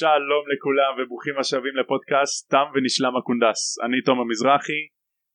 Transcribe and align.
שלום 0.00 0.44
לכולם 0.52 0.92
וברוכים 0.96 1.34
השבים 1.40 1.74
לפודקאסט 1.80 2.50
תם 2.50 2.66
ונשלם 2.74 3.14
הקונדס. 3.18 3.60
אני 3.84 3.98
תום 4.06 4.18
המזרחי 4.20 4.82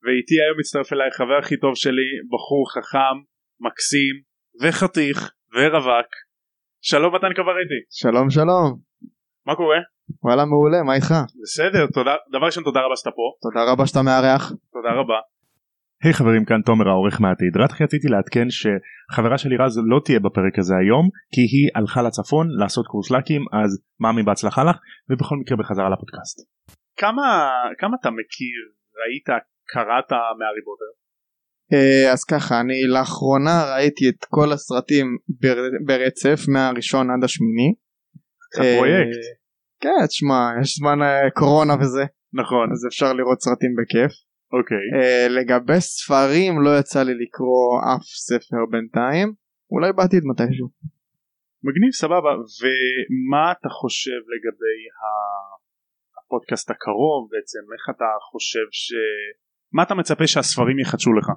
ואיתי 0.03 0.35
היום 0.41 0.57
מצטרף 0.59 0.93
אליי 0.93 1.11
חבר 1.17 1.37
הכי 1.43 1.57
טוב 1.63 1.73
שלי 1.83 2.09
בחור 2.31 2.63
חכם 2.75 3.15
מקסים 3.65 4.15
וחתיך 4.61 5.17
ורווק. 5.53 6.09
שלום 6.89 7.15
מתן 7.15 7.33
קברטי 7.37 7.81
שלום 8.01 8.29
שלום. 8.29 8.69
מה 9.47 9.55
קורה? 9.55 9.79
וואלה 10.23 10.45
מעולה 10.45 10.83
מה 10.87 10.93
איתך? 10.95 11.11
בסדר 11.43 11.83
תודה 11.93 12.15
דבר 12.33 12.45
ראשון 12.45 12.63
תודה 12.63 12.79
רבה 12.85 12.95
שאתה 12.95 13.11
פה. 13.17 13.27
תודה 13.45 13.61
רבה 13.71 13.83
שאתה 13.87 14.01
מארח. 14.01 14.43
תודה 14.75 14.91
רבה 14.99 15.19
היי 16.03 16.11
hey, 16.11 16.15
חברים 16.15 16.45
כאן 16.45 16.61
תומר 16.65 16.87
העורך 16.89 17.21
מהעתיד 17.21 17.57
רק 17.57 17.81
רציתי 17.81 18.07
לעדכן 18.07 18.47
שחברה 18.49 19.37
שלי 19.37 19.55
רז 19.57 19.77
לא 19.91 19.99
תהיה 20.05 20.19
בפרק 20.19 20.59
הזה 20.59 20.73
היום 20.81 21.09
כי 21.33 21.41
היא 21.41 21.69
הלכה 21.75 22.01
לצפון 22.01 22.47
לעשות 22.59 22.87
קורס 22.87 23.11
לקים 23.11 23.41
אז 23.53 23.81
מאמי 23.99 24.23
בהצלחה 24.23 24.63
לך 24.63 24.77
ובכל 25.09 25.35
מקרה 25.41 25.57
בחזרה 25.57 25.89
לפודקאסט. 25.89 26.37
כמה 26.97 27.51
כמה 27.79 27.95
אתה 27.99 28.09
מכיר 28.09 28.57
ראית 29.01 29.27
קראת 29.73 30.11
מהארי 30.11 30.63
פוטר? 30.67 30.91
אה, 31.73 32.13
אז 32.13 32.23
ככה 32.23 32.59
אני 32.59 32.83
לאחרונה 32.93 33.75
ראיתי 33.75 34.09
את 34.09 34.25
כל 34.29 34.51
הסרטים 34.53 35.07
ברצף 35.87 36.39
מהראשון 36.53 37.07
עד 37.11 37.23
השמיני. 37.23 37.69
פרויקט. 38.55 39.15
אה, 39.15 39.33
כן 39.81 40.05
תשמע 40.07 40.41
יש 40.61 40.75
זמן 40.79 41.01
אה, 41.01 41.31
קורונה 41.39 41.73
וזה 41.81 42.03
נכון 42.33 42.67
אז 42.71 42.87
אפשר 42.87 43.13
לראות 43.13 43.41
סרטים 43.41 43.71
בכיף. 43.77 44.30
אוקיי. 44.57 44.85
Uh, 44.99 45.29
לגבי 45.29 45.81
ספרים 45.81 46.61
לא 46.61 46.79
יצא 46.79 47.03
לי 47.03 47.13
לקרוא 47.13 47.79
אף 47.95 48.03
ספר 48.03 48.61
בינתיים. 48.71 49.33
אולי 49.71 49.93
בעתיד 49.93 50.23
מתישהו. 50.25 50.67
מגניב 51.63 51.91
סבבה. 51.91 52.31
ומה 52.59 53.51
אתה 53.51 53.69
חושב 53.69 54.21
לגבי 54.33 54.79
הפודקאסט 56.17 56.69
הקרוב 56.71 57.29
בעצם? 57.31 57.63
איך 57.75 57.95
אתה 57.95 58.09
חושב 58.31 58.67
ש... 58.71 58.93
מה 59.73 59.83
אתה 59.83 59.95
מצפה 59.95 60.27
שהספרים 60.27 60.79
יחדשו 60.79 61.13
לך? 61.13 61.27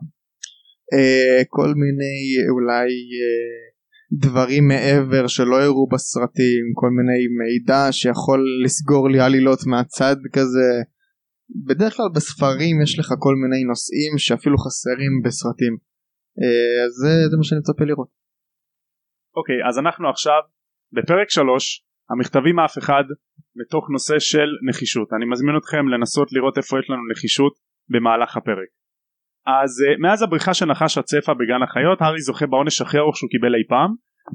Uh, 0.95 1.45
כל 1.49 1.71
מיני 1.83 2.17
אולי 2.55 2.89
uh, 3.23 3.75
דברים 4.13 4.69
מעבר 4.69 5.27
שלא 5.27 5.63
הראו 5.63 5.89
בסרטים 5.93 6.65
כל 6.75 6.91
מיני 6.97 7.23
מידע 7.39 7.93
שיכול 7.93 8.45
לסגור 8.65 9.11
לי 9.11 9.21
עלילות 9.21 9.59
מהצד 9.67 10.17
כזה 10.33 10.69
בדרך 11.69 11.93
כלל 11.97 12.07
בספרים 12.15 12.83
יש 12.83 12.99
לך 12.99 13.09
כל 13.19 13.35
מיני 13.43 13.65
נושאים 13.65 14.13
שאפילו 14.19 14.57
חסרים 14.59 15.13
בסרטים 15.25 15.75
אז 16.85 16.93
זה, 17.03 17.13
זה 17.31 17.37
מה 17.37 17.45
שאני 17.45 17.59
מצפה 17.61 17.85
לראות. 17.85 18.09
אוקיי 19.37 19.55
okay, 19.63 19.69
אז 19.69 19.79
אנחנו 19.79 20.09
עכשיו 20.09 20.41
בפרק 20.93 21.31
3 21.31 21.85
המכתבים 22.11 22.57
מאף 22.57 22.79
אחד 22.79 23.05
מתוך 23.61 23.91
נושא 23.91 24.19
של 24.19 24.49
נחישות 24.69 25.09
אני 25.17 25.25
מזמין 25.33 25.55
אתכם 25.61 25.89
לנסות 25.89 26.29
לראות 26.33 26.59
איפה 26.59 26.79
יש 26.81 26.91
לנו 26.91 27.03
נחישות 27.13 27.55
במהלך 27.93 28.37
הפרק. 28.37 28.71
אז 29.47 29.73
uh, 29.83 30.03
מאז 30.03 30.23
הבריחה 30.23 30.55
של 30.55 30.67
נחש 30.67 30.99
בגן 31.39 31.63
החיות 31.65 32.01
הארי 32.01 32.21
זוכה 32.21 32.47
בעונש 32.47 32.81
הכי 32.81 32.99
ארוך 32.99 33.17
שהוא 33.17 33.31
קיבל 33.31 33.55
אי 33.55 33.67
פעם 33.69 33.91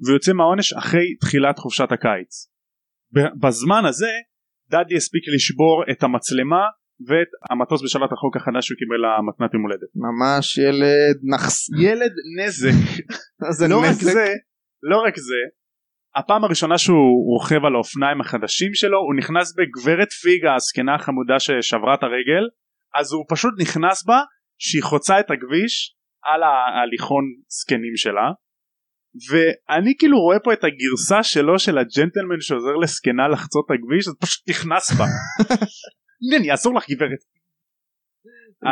ויוצא 0.07 0.33
מהעונש 0.33 0.73
אחרי 0.73 1.15
תחילת 1.21 1.59
חופשת 1.59 1.91
הקיץ. 1.91 2.31
בזמן 3.41 3.85
הזה 3.85 4.11
דאדי 4.69 4.95
הספיק 4.95 5.23
לשבור 5.35 5.83
את 5.91 6.03
המצלמה 6.03 6.63
ואת 7.07 7.31
המטוס 7.49 7.83
בשלט 7.83 8.11
החוק 8.11 8.35
החדש 8.37 8.67
שהוא 8.67 8.77
קיבל 8.77 8.99
למתנת 9.05 9.53
יום 9.53 9.63
הולדת. 9.63 9.89
ממש 10.07 10.57
ילד 10.57 11.17
נחס... 11.33 11.69
ילד 11.87 12.13
נזק. 12.37 12.79
לא 13.69 13.79
רק 13.79 13.93
זה, 13.93 14.33
לא 14.83 14.97
רק 15.05 15.15
זה, 15.17 15.41
הפעם 16.15 16.43
הראשונה 16.43 16.77
שהוא 16.77 17.33
רוכב 17.33 17.65
על 17.65 17.75
האופניים 17.75 18.21
החדשים 18.21 18.73
שלו 18.73 18.97
הוא 18.97 19.15
נכנס 19.17 19.55
בגברת 19.57 20.11
פיגה 20.11 20.55
הזקנה 20.55 20.95
החמודה 20.95 21.39
ששברה 21.39 21.93
את 21.93 22.03
הרגל 22.03 22.43
אז 22.99 23.13
הוא 23.13 23.25
פשוט 23.29 23.53
נכנס 23.61 24.05
בה 24.05 24.19
שהיא 24.57 24.83
חוצה 24.83 25.19
את 25.19 25.31
הכביש 25.31 25.95
על 26.23 26.43
ההליכון 26.43 27.23
זקנים 27.47 27.95
שלה 27.95 28.31
ואני 29.29 29.93
כאילו 29.99 30.17
רואה 30.19 30.39
פה 30.39 30.53
את 30.53 30.63
הגרסה 30.63 31.23
שלו 31.23 31.59
של 31.59 31.77
הג'נטלמן 31.77 32.41
שעוזר 32.41 32.75
לזקנה 32.81 33.27
לחצות 33.27 33.65
את 33.65 33.75
הכביש 33.75 34.07
אז 34.07 34.13
פשוט 34.21 34.49
נכנס 34.49 34.91
בה 34.97 35.05
הנה 36.21 36.37
אני 36.37 36.51
אעזור 36.51 36.75
לך 36.75 36.85
גברת 36.89 37.19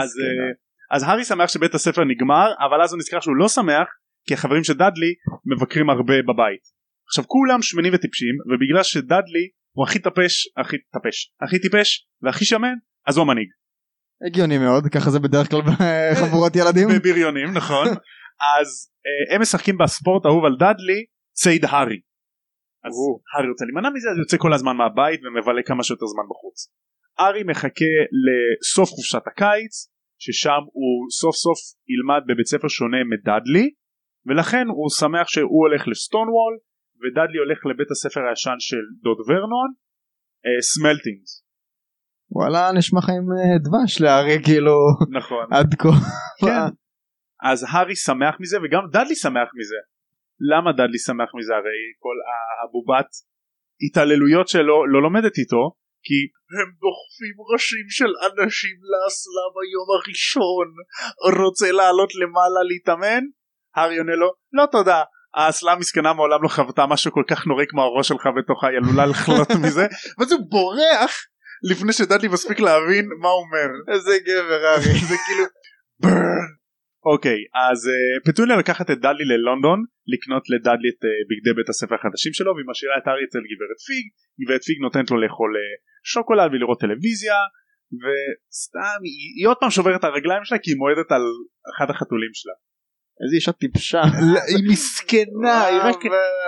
אז, 0.01 0.09
uh, 0.09 0.95
אז 0.95 1.03
הארי 1.03 1.25
שמח 1.25 1.49
שבית 1.49 1.73
הספר 1.75 2.03
נגמר 2.03 2.47
אבל 2.69 2.81
אז 2.83 2.93
הוא 2.93 2.99
נזכר 2.99 3.19
שהוא 3.19 3.35
לא 3.35 3.47
שמח 3.47 3.87
כי 4.27 4.33
החברים 4.33 4.63
של 4.63 4.73
דאדלי 4.73 5.13
מבקרים 5.45 5.89
הרבה 5.89 6.13
בבית 6.21 6.63
עכשיו 7.07 7.23
כולם 7.27 7.61
שמנים 7.61 7.93
וטיפשים 7.93 8.35
ובגלל 8.47 8.83
שדאדלי 8.83 9.49
הוא 9.71 9.85
הכי 9.85 9.99
טפש 9.99 10.47
הכי 10.57 10.77
טפש 10.77 11.31
הכי 11.41 11.59
טיפש 11.59 12.07
והכי 12.21 12.45
שמן 12.45 12.75
אז 13.07 13.17
הוא 13.17 13.23
המנהיג. 13.23 13.49
הגיוני 14.27 14.57
מאוד 14.57 14.83
ככה 14.93 15.09
זה 15.09 15.19
בדרך 15.19 15.49
כלל 15.49 15.61
בחבורות 15.61 16.55
ילדים. 16.55 16.87
בבריונים 16.95 17.53
נכון 17.53 17.87
אז 18.59 18.91
uh, 19.07 19.35
הם 19.35 19.41
משחקים 19.41 19.77
בספורט 19.77 20.25
האהוב 20.25 20.45
על 20.45 20.55
דאדלי 20.59 21.05
ציד 21.33 21.65
הארי. 21.65 21.99
אז 22.85 22.93
הארי 23.33 23.49
רוצה 23.49 23.65
להימנע 23.65 23.89
מזה 23.89 24.09
אז 24.11 24.17
יוצא 24.17 24.37
כל 24.37 24.53
הזמן 24.53 24.75
מהבית 24.77 25.19
ומבלה 25.23 25.61
כמה 25.65 25.83
שיותר 25.83 26.05
זמן 26.05 26.23
בחוץ. 26.29 26.57
ארי 27.19 27.43
מחכה 27.43 27.93
לסוף 28.25 28.89
חופשת 28.89 29.27
הקיץ 29.27 29.73
ששם 30.23 30.63
הוא 30.73 31.09
סוף 31.19 31.35
סוף 31.35 31.59
ילמד 31.91 32.21
בבית 32.27 32.47
ספר 32.47 32.67
שונה 32.67 33.01
מדאדלי 33.11 33.67
ולכן 34.27 34.65
הוא 34.67 34.89
שמח 34.99 35.27
שהוא 35.27 35.61
הולך 35.63 35.87
לסטונוול 35.87 36.53
ודאדלי 37.01 37.37
הולך 37.43 37.59
לבית 37.65 37.91
הספר 37.91 38.21
הישן 38.29 38.59
של 38.59 38.83
דוד 39.03 39.19
ורנון 39.27 39.69
סמלטינגס. 40.61 41.31
Uh, 41.39 41.43
וואלה 42.37 42.71
נשמע 42.77 42.99
עם 43.17 43.27
uh, 43.37 43.63
דבש 43.65 44.01
לארי 44.01 44.37
כאילו 44.45 44.75
נכון 45.19 45.45
עד 45.57 45.69
כה. 45.81 45.93
כן. 46.41 46.67
אז 47.49 47.65
הארי 47.69 47.95
שמח 47.95 48.35
מזה 48.39 48.57
וגם 48.57 48.83
דאדלי 48.93 49.15
שמח 49.15 49.49
מזה. 49.57 49.79
למה 50.51 50.71
דאדלי 50.77 50.99
שמח 51.07 51.29
מזה 51.37 51.53
הרי 51.59 51.81
כל 52.03 52.17
הבובת 52.61 53.09
התעללויות 53.85 54.47
שלו 54.47 54.87
לא 54.87 55.01
לומדת 55.01 55.37
איתו 55.37 55.63
כי 56.05 56.19
הם 56.57 56.69
דוחפים 56.83 57.35
ראשים 57.53 57.87
של 57.89 58.11
אנשים 58.27 58.75
לאסלה 58.91 59.45
ביום 59.55 59.87
הראשון. 59.95 60.67
רוצה 61.45 61.71
לעלות 61.71 62.15
למעלה 62.15 62.61
להתאמן? 62.69 63.23
הארי 63.75 63.97
עונה 63.97 64.15
לו 64.15 64.29
לא 64.53 64.65
תודה. 64.71 65.03
האסלה 65.35 65.71
המסכנה 65.71 66.13
מעולם 66.13 66.43
לא 66.43 66.47
חוותה 66.47 66.85
משהו 66.85 67.11
כל 67.11 67.23
כך 67.29 67.47
נורא 67.47 67.63
כמו 67.69 67.81
הראש 67.81 68.07
שלך 68.07 68.27
בתוכה 68.37 68.67
היא 68.67 68.77
עלולה 68.77 69.05
לחלות 69.05 69.49
מזה. 69.63 69.87
ואז 70.19 70.31
הוא 70.31 70.41
בורח 70.49 71.11
לפני 71.71 71.93
שדדלי 71.93 72.27
מספיק 72.27 72.59
להבין 72.59 73.05
מה 73.21 73.29
הוא 73.29 73.43
אומר. 73.45 73.93
איזה 73.93 74.17
גבר 74.25 74.65
הארי. 74.65 74.99
זה 75.09 75.15
כאילו 75.25 75.45
ברן 75.99 76.56
אוקיי 77.11 77.39
אז 77.65 77.79
uh, 77.93 78.31
פטוניה 78.31 78.55
לקחת 78.61 78.87
את 78.91 78.99
דאדלי 79.03 79.25
ללונדון 79.31 79.79
לקנות 80.13 80.43
לדאדלי 80.53 80.89
את 80.93 81.01
uh, 81.03 81.09
בגדי 81.29 81.53
בית 81.57 81.69
הספר 81.69 81.95
החדשים 81.95 82.33
שלו 82.37 82.51
והיא 82.55 82.69
משאירה 82.71 82.95
את 82.97 83.05
הארי 83.07 83.23
אצל 83.27 83.43
גברת 83.51 83.79
פיג 83.87 84.05
גברת 84.41 84.63
פיג 84.67 84.77
נותנת 84.85 85.11
לו 85.11 85.17
לאכול 85.23 85.51
uh, 85.57 85.61
שוקולד 86.11 86.49
ולראות 86.51 86.79
טלוויזיה 86.83 87.39
וסתם 88.01 88.99
היא, 89.03 89.27
היא 89.37 89.47
עוד 89.49 89.57
פעם 89.61 89.71
שוברת 89.77 89.99
את 89.99 90.03
הרגליים 90.03 90.43
שלה 90.45 90.57
כי 90.63 90.69
היא 90.71 90.77
מועדת 90.81 91.09
על 91.15 91.25
אחד 91.71 91.87
החתולים 91.89 92.33
שלה. 92.39 92.55
איזה 93.23 93.35
אישה 93.35 93.51
טיפשה. 93.51 94.01
היא 94.49 94.63
מסכנה 94.71 95.57
היא 95.69 95.79
רק 95.87 95.99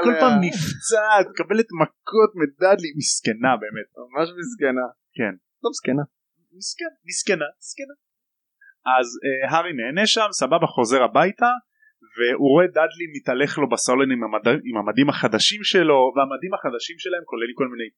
כל 0.05 0.13
פעם 0.21 0.35
נפצעת 0.45 1.25
מקבלת 1.31 1.69
מכות 1.81 2.31
מדדלי 2.39 2.89
מסכנה 2.99 3.51
באמת. 3.61 3.87
ממש 4.11 4.27
מסכנה. 4.39 4.85
כן. 5.17 5.33
לא 5.63 5.69
מסכנה. 5.73 6.03
מסכנה 6.57 6.95
מסכנה 7.09 7.47
מסכנה 7.61 7.95
אז 8.97 9.07
אה, 9.23 9.51
הארי 9.51 9.73
נהנה 9.73 10.07
שם 10.07 10.27
סבבה 10.31 10.67
חוזר 10.67 11.03
הביתה 11.03 11.51
והוא 12.15 12.49
רואה 12.53 12.67
דאדלי 12.67 13.07
מתהלך 13.15 13.57
לו 13.57 13.69
בסלון 13.69 14.11
עם, 14.11 14.23
המד... 14.23 14.47
עם 14.47 14.77
המדים 14.77 15.09
החדשים 15.09 15.63
שלו 15.63 15.99
והמדים 16.15 16.53
החדשים 16.53 16.95
שלהם 16.99 17.23
כוללים 17.25 17.55
כל 17.55 17.67
מיני 17.67 17.89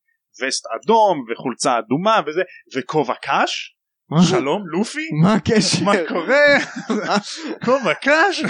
וסט 0.41 0.65
אדום 0.75 1.25
וחולצה 1.29 1.79
אדומה 1.79 2.21
וזה 2.25 2.41
וכובע 2.75 3.15
קש. 3.15 3.75
שלום 4.29 4.67
לופי. 4.67 5.07
מה 5.23 5.33
הקשר? 5.33 5.85
מה 5.85 5.93
קורה? 6.07 6.47
כובע 7.65 7.93
קש. 7.93 8.43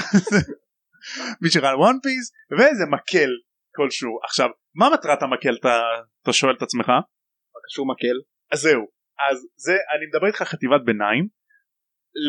מי 1.42 1.50
שראה 1.50 1.78
וואן 1.80 1.96
פיס 2.04 2.32
ואיזה 2.58 2.86
מקל 2.86 3.30
כלשהו. 3.76 4.20
עכשיו 4.24 4.50
מה 4.76 4.90
מטרת 4.94 5.22
המקל 5.24 5.56
אתה, 5.60 5.80
אתה 6.24 6.34
שואל 6.34 6.56
את 6.58 6.62
עצמך? 6.62 6.90
מה 6.90 7.60
קשור 7.68 7.86
מקל? 7.88 8.18
אז 8.52 8.60
זהו. 8.60 8.82
אז 9.30 9.38
זה 9.56 9.72
אני 9.72 10.06
מדבר 10.10 10.28
איתך 10.28 10.42
חטיבת 10.42 10.82
ביניים 10.86 11.28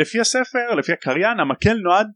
לפי 0.00 0.20
הספר 0.20 0.74
לפי 0.78 0.92
הקריין 0.92 1.40
המקל 1.40 1.74
נועד 1.74 2.06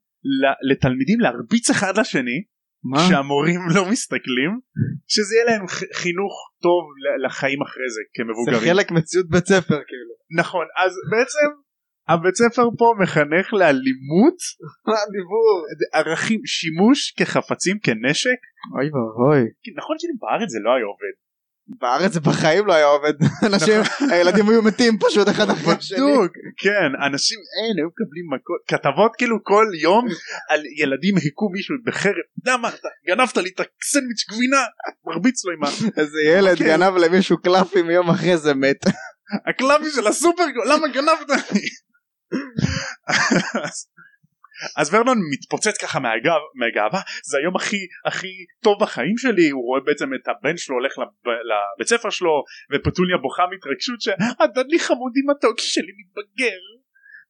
לתלמידים 0.71 1.21
להרביץ 1.21 1.71
אחד 1.71 1.99
לשני 1.99 2.43
מה? 2.85 2.99
שהמורים 3.09 3.61
לא 3.75 3.91
מסתכלים 3.91 4.61
שזה 5.09 5.35
יהיה 5.35 5.45
להם 5.45 5.67
חינוך 5.95 6.33
טוב 6.63 6.83
לחיים 7.25 7.63
אחרי 7.63 7.91
זה 7.95 8.01
כמבוגרים. 8.15 8.61
זה 8.61 8.67
חלק 8.67 8.91
מציאות 8.91 9.29
בית 9.31 9.47
ספר 9.47 9.81
כאילו. 9.89 10.15
נכון 10.41 10.67
אז 10.85 10.93
בעצם 11.11 11.49
הבית 12.09 12.35
ספר 12.35 12.69
פה 12.79 12.95
מחנך 13.03 13.55
לאלימות 13.55 14.39
הדיבור 15.05 15.49
ערכים 15.93 16.41
שימוש 16.47 17.13
כחפצים 17.19 17.79
כנשק 17.79 18.41
אוי 18.77 18.87
ואבוי 18.95 19.41
נכון 19.77 19.97
שבארץ 19.99 20.49
זה 20.55 20.59
לא 20.67 20.71
היה 20.77 20.87
עובד 20.93 21.15
בארץ 21.69 22.13
זה 22.13 22.21
בחיים 22.21 22.67
לא 22.67 22.73
היה 22.73 22.87
עובד 22.87 23.13
אנשים 23.47 23.81
הילדים 24.11 24.49
היו 24.49 24.63
מתים 24.63 24.99
פשוט 24.99 25.29
אחד 25.29 25.51
אחרי 25.51 25.73
השני. 25.73 25.99
בדיוק, 25.99 26.33
כן, 26.57 27.05
אנשים 27.07 27.39
אין, 27.39 27.79
היו 27.79 27.89
מקבלים 27.89 28.27
מכות, 28.35 28.61
כתבות 28.69 29.13
כאילו 29.19 29.37
כל 29.43 29.67
יום 29.83 30.07
על 30.49 30.61
ילדים 30.83 31.17
היכו 31.17 31.51
מישהו 31.51 31.75
בחרב, 31.87 32.15
למה 32.47 32.69
אתה 32.69 32.89
גנבת 33.07 33.37
לי 33.37 33.51
את 33.55 33.61
הסנדוויץ' 33.61 34.25
גבינה, 34.31 34.65
מרביץ 35.07 35.45
לו 35.45 35.53
עם 35.53 35.65
ה... 35.65 35.67
איזה 36.01 36.23
ילד 36.23 36.59
כן. 36.59 36.65
גנב 36.65 36.97
למישהו 36.97 37.43
קלפים 37.43 37.91
יום 37.91 38.11
אחרי 38.11 38.39
זה 38.39 38.55
מת. 38.55 38.85
הקלאבי 39.51 39.91
של 39.91 40.07
הסופר, 40.07 40.45
למה 40.67 40.89
גנבת 40.89 41.31
לי? 41.53 41.61
אז- 44.77 44.95
ורנון 44.95 45.19
מתפוצץ 45.33 45.77
ככה 45.83 45.99
מהגב, 46.01 46.41
מהגאווה 46.55 47.01
זה 47.25 47.39
היום 47.39 47.57
הכי 47.57 47.81
הכי 48.05 48.33
טוב 48.63 48.75
בחיים 48.83 49.17
שלי 49.19 49.49
הוא 49.51 49.63
רואה 49.69 49.81
בעצם 49.87 50.09
את 50.15 50.29
הבן 50.29 50.57
שלו 50.57 50.75
הולך 50.77 50.99
לב, 50.99 51.09
לבית 51.51 51.89
ספר 51.89 52.11
שלו 52.11 52.45
ופטוניה 52.73 53.17
בוכה 53.23 53.43
מהתרגשות 53.51 54.01
שהדדלי 54.01 54.79
חמודי 54.79 55.21
מתוק 55.31 55.61
שלי 55.61 55.93
מתבגר. 56.01 56.61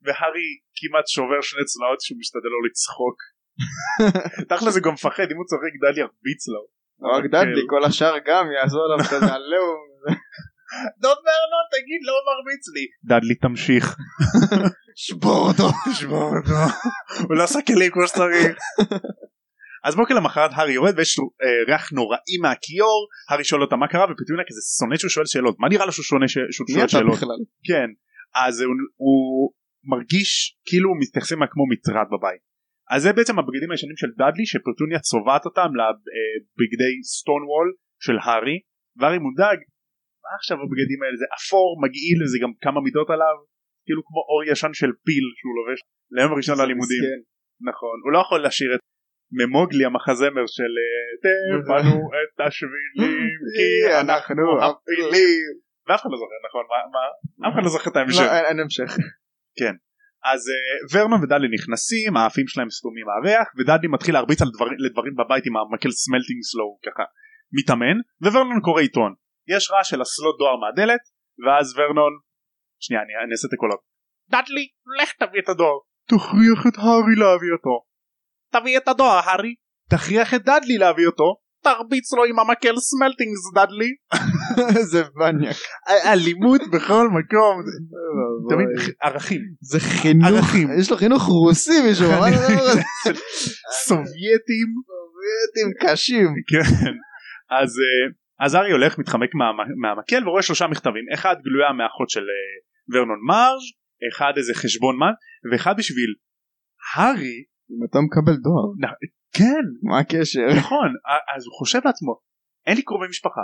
והארי 0.03 0.51
כמעט 0.77 1.07
שובר 1.09 1.41
שני 1.43 1.65
צלעות 1.65 2.01
שהוא 2.01 2.19
משתדל 2.19 2.53
לא 2.55 2.61
לצחוק. 2.69 3.19
תכל'ס 4.51 4.75
זה 4.75 4.81
גם 4.81 4.93
מפחד 4.93 5.27
אם 5.33 5.37
הוא 5.37 5.47
צוחק 5.51 5.73
דדלי 5.81 6.01
ירביץ 6.01 6.43
לו. 6.49 6.63
רק 7.15 7.25
דדלי 7.33 7.63
כל 7.73 7.85
השאר 7.85 8.15
גם 8.27 8.45
יעזור 8.53 8.83
עליו 8.85 9.07
כזה 9.11 9.33
עליהום. 9.39 9.87
דוד 11.03 11.19
ורנון 11.27 11.67
תגיד 11.75 12.01
לא 12.03 12.15
מרביץ 12.29 12.65
לי. 12.75 12.87
דדלי 13.05 13.35
תמשיך. 13.35 13.97
שבור 15.05 15.49
אותו. 15.49 15.69
תשמור 15.91 16.31
אותו. 16.37 16.61
הוא 17.29 17.37
לא 17.37 17.43
עשה 17.45 17.59
כלים 17.67 17.91
כמו 17.93 18.07
שצריך. 18.07 18.57
אז 19.85 19.97
בוקר 19.97 20.15
למחרת 20.15 20.51
הארי 20.55 20.73
יורד 20.73 20.99
ויש 20.99 21.19
אה, 21.19 21.73
ריח 21.73 21.93
נוראי 21.93 22.37
מהכיור. 22.43 23.09
הארי 23.31 23.45
שואל 23.45 23.63
אותה 23.63 23.77
מה 23.77 23.89
קרה? 23.89 24.05
ופטוניה 24.05 24.45
כזה 24.49 24.61
שונא 24.79 24.97
שהוא 24.97 25.11
שואל 25.11 25.27
שאלות. 25.27 25.57
מה 25.59 25.69
נראה 25.69 25.87
לו 25.87 25.93
שהוא 25.93 26.05
שונא 26.05 26.27
שהוא 26.29 26.67
שואל 26.75 26.89
שאלות? 26.89 27.19
כן. 27.69 27.89
אז 28.45 28.61
הוא, 28.61 28.75
הוא 28.97 29.53
מרגיש 29.85 30.59
כאילו 30.69 30.89
מתייחסים 31.01 31.41
לה 31.41 31.47
כמו 31.51 31.65
מטרד 31.73 32.07
בבית. 32.13 32.43
אז 32.91 33.03
זה 33.03 33.13
בעצם 33.13 33.39
הבגדים 33.39 33.71
הישנים 33.71 33.97
של 33.97 34.11
דאדלי 34.19 34.47
שפטוניה 34.47 34.99
צובעת 34.99 35.45
אותם 35.45 35.71
לבגדי 35.79 36.95
סטון 37.03 37.43
וול 37.51 37.69
של 38.05 38.17
הארי. 38.25 38.59
והארי 38.99 39.19
מודאג 39.19 39.59
מה 40.27 40.33
עכשיו 40.41 40.57
הבגדים 40.63 41.01
האלה? 41.03 41.17
זה 41.23 41.27
אפור 41.39 41.69
מגעיל 41.85 42.19
וזה 42.23 42.39
גם 42.43 42.53
כמה 42.65 42.79
מידות 42.87 43.11
עליו. 43.15 43.37
כאילו 43.87 44.03
כמו 44.09 44.21
עור 44.31 44.41
ישן 44.51 44.73
של 44.81 44.91
פיל 45.07 45.27
שהוא 45.39 45.55
לובש 45.59 45.81
ליום 46.17 46.33
הראשון 46.33 46.57
ללימודים. 46.61 47.03
נכון. 47.71 47.97
הוא 48.05 48.13
לא 48.15 48.19
יכול 48.25 48.47
לשיר 48.47 48.71
את 48.75 48.81
ממוגלי 49.41 49.85
המחזמר 49.85 50.47
של 50.57 50.73
אה, 50.83 51.09
תפנו 51.25 51.97
את 52.21 52.37
השבילים 52.47 53.37
כי 53.57 53.69
אנחנו 54.01 54.45
הפילים. 54.65 55.53
ואף 55.87 56.01
אחד 56.01 56.11
לא 56.15 56.19
זוכר 56.23 56.39
נכון? 56.49 56.65
מה, 56.95 57.49
אף 57.49 57.53
אחד 57.55 57.63
לא 57.67 57.69
זוכר 57.69 57.91
את 57.91 57.97
לא, 57.97 58.01
ההמשך 58.01 58.29
אין- 58.35 58.45
אין 58.49 58.61
המשך. 58.61 58.91
אז 60.33 60.43
אה, 60.57 60.97
ורנון 60.97 61.25
ודאלי 61.25 61.49
נכנסים 61.57 62.17
האפים 62.17 62.47
שלהם 62.49 62.71
סתומים 62.71 63.07
מהריח 63.07 63.47
ודאלי 63.59 63.89
מתחיל 63.89 64.15
להרביץ 64.15 64.41
לדברים 64.87 65.15
בבית 65.17 65.47
עם 65.47 65.57
המקל 65.57 65.91
סמלטינג 65.91 66.41
סלואו 66.43 66.79
ככה 66.87 67.05
מתאמן 67.53 67.97
וורנון 68.23 68.61
קורא 68.61 68.81
עיתון 68.81 69.15
יש 69.49 69.71
רעש 69.71 69.91
של 69.91 70.03
אסלות 70.03 70.37
דואר 70.39 70.57
מהדלת 70.57 71.01
ואז 71.47 71.67
ורנון 71.77 72.13
שנייה 72.81 73.03
אני, 73.03 73.33
אעשה 73.33 73.49
את 73.49 73.53
הקולות 73.53 73.81
דאדלי 74.31 74.69
לך 75.01 75.13
תביא 75.13 75.41
את 75.41 75.49
הדואר 75.49 75.79
תכריח 76.09 76.61
את 76.69 76.77
הארי 76.79 77.17
להביא 77.23 77.53
אותו 77.57 77.75
תביא 78.53 78.79
את 78.79 78.89
הדואר 78.89 79.21
הארי 79.25 79.55
תכריח 79.91 80.35
את 80.35 80.43
דאדלי 80.43 80.79
להביא 80.79 81.07
אותו 81.07 81.37
תרביץ 81.63 82.13
לו 82.13 82.25
עם 82.25 82.39
המקל 82.39 82.77
סמלטינגס 82.77 83.53
דאדלי 83.55 83.91
איזה 84.77 85.03
מניאק. 85.19 85.57
אלימות 86.07 86.61
בכל 86.73 87.09
מקום 87.09 87.55
תמיד 88.51 88.69
ערכים 89.03 89.41
זה 89.61 89.81
חינוך. 89.81 90.29
ערכים. 90.29 90.69
יש 90.81 90.91
לו 90.91 90.97
חינוך 90.97 91.23
רוסי 91.23 91.83
מישהו. 91.89 92.07
זה? 92.07 92.83
סובייטים 93.87 94.69
סובייטים 94.89 95.69
קשים. 95.81 96.29
כן 96.51 96.93
אז 97.51 97.71
אה, 97.85 98.26
אז 98.41 98.55
ארי 98.57 98.71
הולך 98.73 98.99
מתחמק 98.99 99.31
מה- 99.35 99.53
מהמקל 99.83 100.29
ורואה 100.29 100.43
שלושה 100.43 100.67
מכתבים 100.67 101.05
אחד 101.15 101.37
גלויה 101.45 101.73
מאחות 101.73 102.11
של 102.11 102.21
אה, 102.21 102.57
ורנון 102.95 103.19
מרג' 103.29 103.65
אחד 104.13 104.33
איזה 104.37 104.53
חשבון 104.55 104.97
מן 104.99 105.13
ואחד 105.53 105.75
בשביל 105.79 106.11
הארי 106.95 107.37
אם 107.71 107.85
אתה 107.91 107.99
מקבל 108.07 108.37
דואר. 108.43 108.93
כן 109.33 109.65
מה 109.83 109.99
הקשר? 109.99 110.41
נכון 110.59 110.89
אז 111.37 111.43
הוא 111.47 111.53
חושב 111.59 111.81
לעצמו 111.85 112.21
אין 112.67 112.77
לי 112.77 112.83
קרובי 112.83 113.07
משפחה 113.09 113.41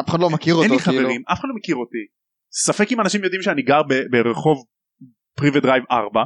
אף 0.00 0.08
אחד 0.08 0.20
לא 0.20 0.30
מכיר 0.30 0.54
אותו. 0.54 0.62
אין 0.64 0.72
לי 0.72 0.78
כאילו. 0.78 1.02
חברים 1.02 1.22
אף 1.32 1.38
אחד 1.40 1.48
לא 1.48 1.54
מכיר 1.56 1.76
אותי 1.76 2.04
ספק 2.52 2.92
אם 2.92 3.00
אנשים 3.00 3.24
יודעים 3.24 3.42
שאני 3.42 3.62
גר 3.62 3.82
ב- 3.82 4.06
ברחוב 4.16 4.64
פריבט 5.36 5.62
דרייב 5.62 5.84
4 5.90 6.20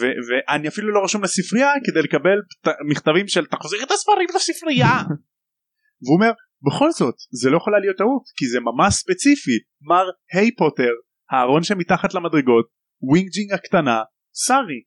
ו- 0.00 0.16
ואני 0.28 0.68
אפילו 0.68 0.94
לא 0.94 1.04
רשום 1.04 1.22
לספרייה 1.24 1.70
כדי 1.86 2.02
לקבל 2.02 2.38
פת- 2.64 2.76
מכתבים 2.90 3.28
של 3.28 3.46
תחזיר 3.46 3.78
את 3.86 3.90
הספרים 3.90 4.26
לספרייה 4.34 4.92
והוא 6.02 6.16
אומר 6.16 6.32
בכל 6.66 6.90
זאת 6.90 7.14
זה 7.40 7.50
לא 7.50 7.56
יכולה 7.56 7.78
להיות 7.78 7.96
טעות 7.96 8.24
כי 8.36 8.46
זה 8.52 8.58
ממש 8.60 8.94
ספציפי 8.94 9.56
מר 9.80 10.06
ה' 10.32 10.50
פוטר 10.56 10.92
הארון 11.30 11.62
שמתחת 11.62 12.14
למדרגות 12.14 12.66
ווינג'ינג 13.02 13.52
הקטנה 13.52 14.02
סארי 14.34 14.80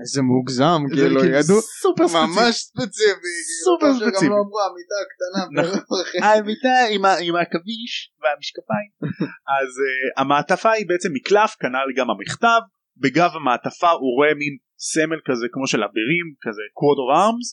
איזה 0.00 0.22
מוגזם 0.22 0.80
כאילו 0.88 1.20
כאילו 1.20 1.36
ידעו 1.38 1.60
סופר 1.82 2.08
ספציפי 2.08 2.26
ממש 2.26 2.54
ספציפי. 2.68 3.32
כאילו, 3.36 3.64
סופר 3.64 3.90
ספציפי. 3.98 4.28
לא 4.32 4.38
אמרו 4.44 4.60
המיטה 4.66 4.98
הקטנה. 5.04 5.42
נכון. 5.58 5.78
ברחוב. 5.78 5.98
המיטה 6.24 6.76
עם, 6.94 7.34
העכביש 7.36 7.92
והמשקפיים 8.20 8.90
אז 9.56 9.70
uh, 9.86 10.20
המעטפה 10.20 10.70
היא 10.70 10.86
בעצם 10.88 11.08
מקלף 11.12 11.50
כנ"ל 11.60 11.88
גם 11.96 12.10
המכתב 12.10 12.60
בגב 13.02 13.30
המעטפה 13.34 13.90
הוא 13.90 14.12
רואה 14.16 14.34
מין 14.40 14.54
סמל 14.78 15.20
כזה 15.28 15.46
כמו 15.52 15.66
של 15.66 15.82
אבירים 15.88 16.26
כזה 16.44 16.64
קווד 16.78 16.98
אור 16.98 17.10
ארמס 17.16 17.48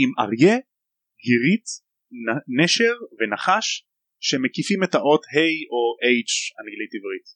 עם 0.00 0.10
אריה 0.22 0.56
גירית 1.24 1.66
נשר 2.58 2.94
ונחש 3.18 3.86
שמקיפים 4.20 4.84
את 4.84 4.94
האות 4.94 5.22
ה' 5.24 5.56
או 5.72 5.80
H 6.22 6.34
אנגלית 6.60 6.92
עברית. 6.96 7.26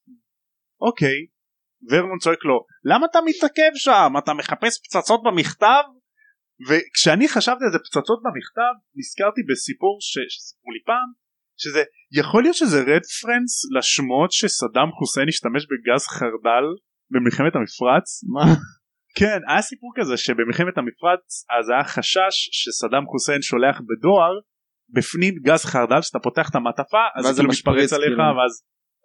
אוקיי 0.80 1.18
ורנון 1.90 2.18
צועק 2.18 2.44
לו 2.44 2.58
למה 2.84 3.06
אתה 3.10 3.18
מתעכב 3.26 3.72
שם? 3.74 4.12
אתה 4.18 4.34
מחפש 4.34 4.80
פצצות 4.84 5.20
במכתב? 5.26 5.84
וכשאני 6.68 7.28
חשבתי 7.28 7.64
על 7.64 7.72
זה 7.72 7.78
פצצות 7.78 8.20
במכתב 8.24 8.74
נזכרתי 8.98 9.40
בסיפור 9.50 9.98
ש- 10.00 10.28
שסיפרו 10.34 10.70
לי 10.72 10.82
פעם 10.90 11.08
שזה 11.62 11.82
יכול 12.20 12.42
להיות 12.42 12.56
שזה 12.56 12.80
רפרנס 12.80 13.52
לשמות 13.76 14.32
שסדאם 14.32 14.90
חוסיין 14.98 15.28
השתמש 15.28 15.62
בגז 15.70 16.02
חרדל 16.18 16.66
במלחמת 17.12 17.52
המפרץ? 17.56 18.06
מה? 18.34 18.44
כן 19.18 19.40
היה 19.48 19.62
סיפור 19.62 19.90
כזה 19.98 20.16
שבמלחמת 20.16 20.78
המפרץ 20.78 21.24
אז 21.56 21.64
היה 21.70 21.84
חשש 21.84 22.36
שסדאם 22.58 23.04
חוסיין 23.06 23.42
שולח 23.42 23.76
בדואר 23.88 24.34
בפנים 24.90 25.34
גז 25.46 25.64
חרדל 25.64 26.02
שאתה 26.02 26.18
פותח 26.18 26.50
את 26.50 26.54
המעטפה 26.54 27.04
אז 27.16 27.24
זה 27.24 27.32
כאילו 27.34 27.50
מתפרץ 27.50 27.92
עליך 27.92 28.08
כאילו. 28.08 28.36
ואז 28.36 28.52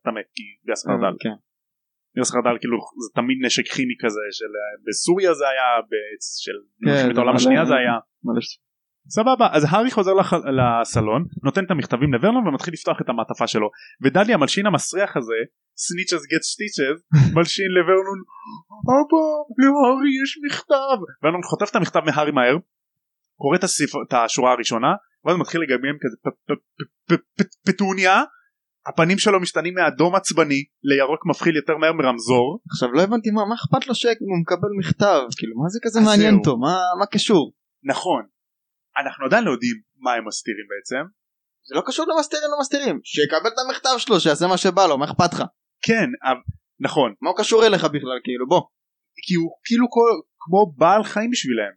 אתה 0.02 0.12
מת 0.12 0.28
כי 0.36 0.44
גז 0.68 0.84
חרדל. 0.88 1.16
כן. 1.24 1.36
גז 2.18 2.32
חרדל 2.32 2.58
כאילו 2.60 2.78
זה 3.04 3.10
תמיד 3.16 3.38
נשק 3.46 3.66
כימי 3.74 3.96
כזה 4.04 4.26
של 4.32 4.52
אה, 4.60 4.74
בסוריה 4.88 5.34
זה 5.34 5.46
היה 5.54 5.70
של 6.46 6.58
כן, 6.86 6.92
מלחמת 6.92 7.18
העולם 7.18 7.36
השנייה 7.36 7.66
זה 7.66 7.76
היה. 7.76 7.96
סבבה 9.10 9.48
אז 9.52 9.64
הארי 9.70 9.92
חוזר 9.92 10.14
לח... 10.14 10.34
לסלון 10.34 11.26
נותן 11.44 11.66
את 11.66 11.72
המכתבים 11.72 12.14
לוורנון 12.14 12.48
ומתחיל 12.48 12.74
לפתוח 12.74 12.98
את 13.02 13.10
המעטפה 13.10 13.48
שלו. 13.48 13.68
ודאלי 14.04 14.36
המלשין 14.36 14.66
המסריח 14.66 15.18
הזה 15.18 15.40
snitches 15.78 16.24
get 16.32 16.42
stitches 16.42 16.98
מלשין 17.36 17.72
לוורנון 17.78 18.20
אבא 18.92 19.24
להארי 19.60 20.12
יש 20.24 20.32
מכתב. 20.46 20.98
ורנון 21.24 21.44
חוטף 21.44 21.70
את 21.72 21.76
המכתב 21.76 22.00
מהארי 22.06 22.32
מהר 22.32 22.58
קורא 23.42 23.58
את 24.08 24.14
השורה 24.14 24.52
הראשונה 24.52 24.92
ואז 25.26 25.38
מתחיל 25.38 25.62
לגמגם 25.62 25.98
כזה 26.02 26.18
פטוניה. 27.68 28.24
הפנים 28.88 29.18
שלו 29.18 29.40
משתנים 29.40 29.74
מאדום 29.74 30.16
עצבני 30.16 30.64
לירוק 30.84 31.26
מפחיד 31.30 31.56
יותר 31.56 31.78
מהר 31.78 31.94
מרמזור. 31.94 32.60
עכשיו 32.72 32.92
לא 32.92 33.02
הבנתי 33.02 33.32
מה 33.32 33.46
מה 33.46 33.56
אכפת 33.56 33.88
לו 33.88 33.96
שהוא 33.96 34.40
מקבל 34.42 34.72
מכתב? 34.80 35.22
כאילו 35.38 35.56
מה 35.62 35.70
זה 35.70 35.80
כזה 35.84 36.00
מעניין. 36.06 36.36
אותו? 36.36 36.58
מה 36.58 36.76
מה 37.00 37.06
קשור? 37.06 37.54
נכון. 37.84 38.22
אנחנו 39.04 39.26
עדיין 39.26 39.44
לא 39.44 39.52
יודעים 39.52 39.78
מה 39.98 40.14
הם 40.14 40.28
מסתירים 40.28 40.66
בעצם. 40.72 41.04
זה 41.68 41.76
לא 41.76 41.82
קשור 41.88 42.06
למסתירים 42.10 42.50
לא 42.52 42.58
מסתירים 42.62 43.00
שיקבל 43.04 43.50
את 43.54 43.60
המכתב 43.66 43.96
שלו 43.98 44.20
שיעשה 44.20 44.48
מה 44.48 44.58
שבא 44.58 44.88
לו 44.88 44.98
מה 44.98 45.06
אכפת 45.06 45.34
לך? 45.34 45.44
כן 45.82 46.10
נכון. 46.80 47.14
מה 47.22 47.30
הוא 47.30 47.38
קשור 47.38 47.66
אליך 47.66 47.84
בכלל 47.84 48.20
כאילו? 48.24 48.48
בוא. 48.48 48.62
כי 49.26 49.34
הוא 49.34 49.52
כאילו 49.66 49.86
כל, 49.90 50.12
כמו 50.40 50.74
בעל 50.78 51.04
חיים 51.04 51.30
בשבילם. 51.32 51.74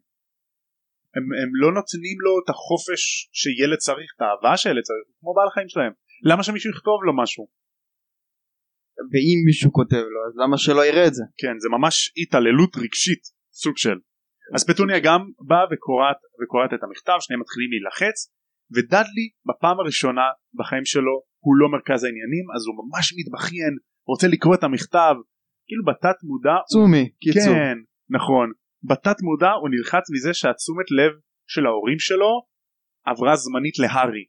הם, 1.16 1.25
הם 1.40 1.50
לא 1.62 1.68
נותנים 1.78 2.16
לו 2.25 2.33
את 2.40 2.49
החופש 2.52 3.02
שילד 3.40 3.78
צריך, 3.87 4.09
את 4.16 4.21
האהבה 4.23 4.56
שילד 4.56 4.83
צריך, 4.88 5.04
כמו 5.21 5.35
בעל 5.37 5.50
חיים 5.54 5.68
שלהם. 5.68 5.92
למה 6.30 6.42
שמישהו 6.42 6.71
יכתוב 6.71 6.99
לו 7.06 7.12
משהו? 7.23 7.44
ואם 9.11 9.38
מישהו 9.47 9.73
כותב 9.73 10.04
לו 10.14 10.21
אז 10.26 10.33
למה 10.42 10.56
שלא 10.59 10.83
יראה 10.88 11.06
את 11.06 11.14
זה 11.14 11.25
כן, 11.40 11.54
זה 11.62 11.68
ממש 11.76 12.12
התעללות 12.23 12.73
רגשית, 12.76 13.23
סוג 13.62 13.76
של. 13.76 13.99
אז 14.54 14.61
פטוניה 14.71 14.99
גם 15.06 15.21
באה 15.49 15.64
וקוראת, 15.71 16.21
וקוראת 16.40 16.71
את 16.75 16.83
המכתב, 16.85 17.18
שניהם 17.21 17.40
מתחילים 17.40 17.71
להילחץ, 17.73 18.16
ודאדלי 18.75 19.26
בפעם 19.49 19.80
הראשונה 19.80 20.26
בחיים 20.59 20.85
שלו 20.85 21.16
הוא 21.44 21.54
לא 21.61 21.66
מרכז 21.75 22.04
העניינים 22.04 22.47
אז 22.54 22.62
הוא 22.66 22.75
ממש 22.80 23.14
מתבכיין 23.18 23.75
רוצה 24.11 24.26
לקרוא 24.28 24.54
את 24.54 24.62
המכתב 24.64 25.14
כאילו 25.66 25.85
בתת 25.90 26.18
מודע 26.28 26.56
צומי 26.73 27.04
קיצור 27.21 27.54
כן 27.54 27.78
נכון 28.16 28.47
בתת 28.88 29.19
מודע 29.29 29.53
הוא 29.61 29.69
נלחץ 29.75 30.05
מזה 30.14 30.35
שהתשומת 30.35 30.88
לב 30.99 31.12
של 31.53 31.67
ההורים 31.67 31.99
שלו 31.99 32.33
עברה 33.11 33.37
זמנית 33.37 33.76
להארי. 33.83 34.26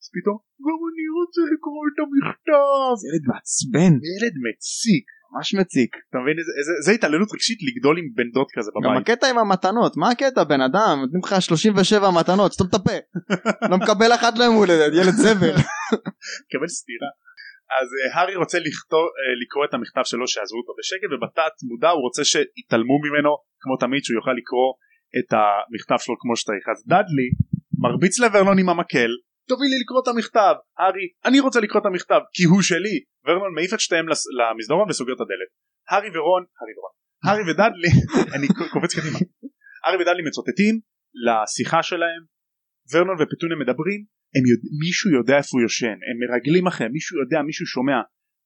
אז 0.00 0.06
פתאום 0.16 0.36
גם 0.66 0.78
אני 0.88 1.06
רוצה 1.18 1.42
לקרוא 1.52 1.82
את 1.88 1.98
המכתב. 2.02 2.94
ילד 3.08 3.24
מעצבן 3.30 3.92
ילד 4.12 4.34
מציק. 4.44 5.06
ממש 5.32 5.54
מציק 5.54 5.90
אתה 6.10 6.18
מבין 6.22 6.36
איזה, 6.40 6.52
איזה, 6.58 6.72
זה 6.84 6.92
התעללות 6.92 7.28
רגשית 7.34 7.58
לגדול 7.68 7.98
עם 7.98 8.06
בן 8.14 8.30
דוד 8.34 8.50
כזה 8.54 8.70
גם 8.74 8.80
בבית. 8.92 9.08
הקטע 9.08 9.26
עם 9.30 9.38
המתנות 9.38 9.96
מה 9.96 10.10
הקטע 10.10 10.44
בן 10.44 10.60
אדם 10.60 10.94
נותנים 11.02 11.20
לך 11.24 11.42
37 11.42 12.10
מתנות 12.20 12.52
סתום 12.52 12.66
את 12.70 12.74
הפה 12.74 12.98
לא 13.70 13.76
מקבל 13.82 14.10
אחת 14.14 14.38
ליום 14.38 14.54
הולדת 14.54 14.92
ילד 14.98 15.16
זבל 15.24 15.56
מקבל 16.46 16.68
סטירה. 16.78 17.10
אז 17.78 17.88
אה, 17.98 18.20
הארי 18.20 18.36
רוצה 18.42 18.58
לכתוב, 18.58 19.04
אה, 19.18 19.32
לקרוא 19.42 19.64
את 19.68 19.74
המכתב 19.74 20.04
שלו 20.10 20.28
שיעזבו 20.28 20.58
אותו 20.60 20.72
בשקט 20.78 21.10
ובתת 21.12 21.54
מודע 21.70 21.90
הוא 21.94 22.02
רוצה 22.06 22.22
שיתעלמו 22.24 22.96
ממנו 23.06 23.30
כמו 23.66 23.76
תמיד 23.84 24.02
שהוא 24.04 24.18
יוכל 24.20 24.34
לקרוא 24.40 24.68
את 25.18 25.30
המכתב 25.38 25.98
שלו 26.04 26.14
כמו 26.22 26.36
שצריך. 26.36 26.64
אז 26.72 26.78
דאדלי 26.92 27.28
מרביץ 27.82 28.14
לוורנון 28.22 28.58
עם 28.62 28.68
המקל 28.68 29.12
תביא 29.50 29.68
לי 29.72 29.78
לקרוא 29.82 30.00
את 30.02 30.08
המכתב 30.08 30.54
הארי 30.78 31.06
אני 31.28 31.38
רוצה 31.40 31.58
לקרוא 31.60 31.80
את 31.80 31.86
המכתב 31.86 32.20
כי 32.34 32.44
הוא 32.50 32.62
שלי. 32.62 32.96
ורנון 33.24 33.52
מעיף 33.54 33.74
את 33.74 33.80
שתיהם 33.80 34.06
למסדרון 34.38 34.86
וסוגר 34.90 35.14
את 35.16 35.22
הדלת. 35.24 35.50
הארי 35.90 36.10
ורון 36.14 36.42
הארי 36.58 36.74
ורון. 36.76 36.94
הארי 37.24 37.44
ודאדלי 37.50 37.92
אני 38.34 38.46
קופץ 38.72 38.92
קדימה. 38.98 39.18
הארי 39.84 39.96
ודאדלי 40.00 40.22
מצוטטים 40.28 40.74
לשיחה 41.26 41.82
שלהם. 41.82 42.22
ורנון 42.92 43.16
ופטוניה 43.20 43.56
מדברים. 43.62 44.00
הם 44.34 44.44
יודע, 44.50 44.68
מישהו 44.82 45.08
יודע 45.18 45.36
איפה 45.40 45.52
הוא 45.56 45.62
יושן. 45.66 45.96
הם 46.08 46.16
מרגלים 46.22 46.66
אחריהם. 46.66 46.92
מישהו 46.92 47.14
יודע 47.22 47.38
מישהו 47.48 47.66
שומע. 47.74 47.98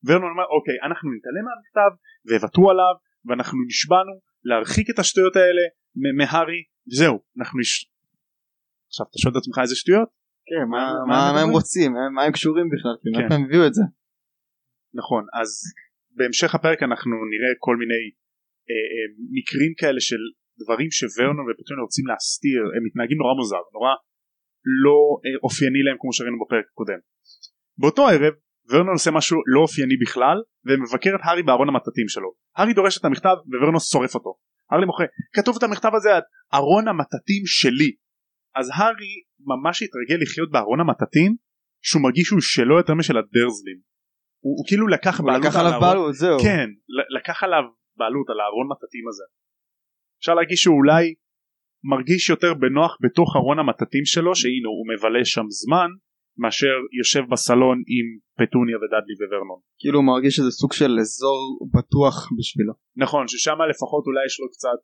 ורנון 0.07 0.31
אומר 0.35 0.49
אוקיי 0.57 0.77
אנחנו 0.87 1.07
נתעלם 1.15 1.45
מהמכתב 1.49 1.91
ויוותרו 2.27 2.67
עליו 2.73 2.95
ואנחנו 3.27 3.59
נשבענו 3.71 4.15
להרחיק 4.45 4.87
את 4.91 4.99
השטויות 4.99 5.37
האלה 5.37 5.63
מהארי 6.19 6.63
זהו 6.99 7.17
אנחנו 7.39 7.61
נש... 7.61 7.91
עכשיו 8.89 9.07
אתה 9.11 9.19
שואל 9.23 9.33
את 9.33 9.39
עצמך 9.41 9.57
איזה 9.63 9.77
שטויות? 9.77 10.09
כן, 10.51 10.65
מה, 10.71 10.77
מה- 10.77 11.05
מה, 11.11 11.33
מה 11.35 11.41
הם? 11.43 11.51
רוצים? 11.57 11.93
מה- 12.15 12.23
הם 12.27 12.33
קשורים 12.33 12.67
בכלל? 12.73 12.95
כאילו, 13.03 13.17
כן. 13.29 13.35
הם 13.35 13.43
הביאו 13.45 13.67
את 13.67 13.75
זה? 13.75 13.85
נכון 15.01 15.23
אז 15.41 15.51
בהמשך 16.17 16.51
הפרק 16.55 16.79
אנחנו 16.89 17.15
נראה 17.33 17.53
כל 17.67 17.77
מיני 17.83 18.03
אה, 18.71 18.87
אה, 18.95 19.07
מקרים 19.39 19.73
כאלה 19.81 20.01
של 20.09 20.23
דברים 20.63 20.91
שוורנון 20.99 21.45
ופטוניה 21.47 21.83
רוצים 21.89 22.07
להסתיר. 22.11 22.61
הם 22.75 22.83
מתנהגים 22.87 23.19
נורא 23.23 23.35
מוזר 23.41 23.63
נורא 23.77 23.93
לא 24.85 24.99
אה, 25.25 25.37
אופייני 25.47 25.83
להם 25.87 25.99
כמו 26.01 26.13
שראינו 26.17 26.39
בפרק 26.43 26.67
הקודם. 26.73 27.01
באותו 27.81 28.03
ערב 28.15 28.35
ורנון 28.71 28.93
עושה 28.93 29.11
משהו 29.11 29.39
לא 29.55 29.61
אופייני 29.61 29.97
בכלל 30.03 30.39
ומבקר 30.67 31.11
את 31.15 31.21
הארי 31.23 31.43
בארון 31.43 31.69
המטאטים 31.69 32.09
שלו. 32.09 32.33
הארי 32.57 32.73
דורש 32.73 32.99
את 32.99 33.05
המכתב 33.05 33.37
וורנון 33.61 33.81
שורף 33.81 34.15
אותו. 34.15 34.35
הארי 34.71 34.87
מוחה 34.87 35.05
כתוב 35.33 35.57
את 35.59 35.62
המכתב 35.62 35.91
הזה 35.95 36.17
עד 36.17 36.23
ארון 36.55 36.89
המטאטים 36.89 37.43
שלי. 37.47 37.93
אז 38.57 38.71
הארי 38.75 39.12
ממש 39.41 39.83
התרגל 39.83 40.23
לחיות 40.23 40.50
בארון 40.50 40.81
המטאטים 40.81 41.37
שהוא 41.83 42.03
מרגיש 42.03 42.27
שהוא 42.27 42.41
שלו 42.41 42.77
יותר 42.77 42.95
משל 42.95 43.17
הדרזלים 43.19 43.79
הוא, 44.41 44.55
הוא 44.59 44.65
כאילו 44.69 44.89
לקח 44.89 45.21
הוא 45.21 45.27
בעלות 45.27 45.45
לקח 45.45 45.57
על 45.57 45.67
עליו 45.67 45.81
בעלות 45.81 46.15
זהו. 46.15 46.39
כן 46.39 46.69
לקח 47.19 47.43
עליו 47.43 47.62
בעלות 47.97 48.31
על 48.31 48.41
הארון 48.41 48.67
מטאטים 48.73 49.09
הזה. 49.09 49.25
אפשר 50.21 50.35
להגיד 50.35 50.57
שהוא 50.57 50.77
אולי 50.77 51.15
מרגיש 51.85 52.31
יותר 52.31 52.55
בנוח 52.55 52.97
בתוך 53.00 53.37
ארון 53.37 53.59
המטאטים 53.59 54.05
שלו 54.05 54.35
שהנה 54.35 54.69
הוא 54.75 54.87
מבלה 54.93 55.25
שם 55.25 55.47
זמן 55.49 55.91
מאשר 56.43 56.75
יושב 57.01 57.23
בסלון 57.33 57.79
עם 57.95 58.07
פטוניה 58.41 58.77
ודאדלי 58.83 59.15
וורנון. 59.21 59.61
כאילו 59.81 59.97
הוא 59.99 60.07
מרגיש 60.13 60.33
שזה 60.37 60.51
סוג 60.61 60.73
של 60.73 60.93
אזור 61.01 61.41
בטוח 61.77 62.17
בשבילו. 62.39 62.73
נכון 63.05 63.29
ששם 63.29 63.57
לפחות 63.73 64.03
אולי 64.09 64.23
יש 64.29 64.37
לו 64.41 64.47
קצת 64.55 64.79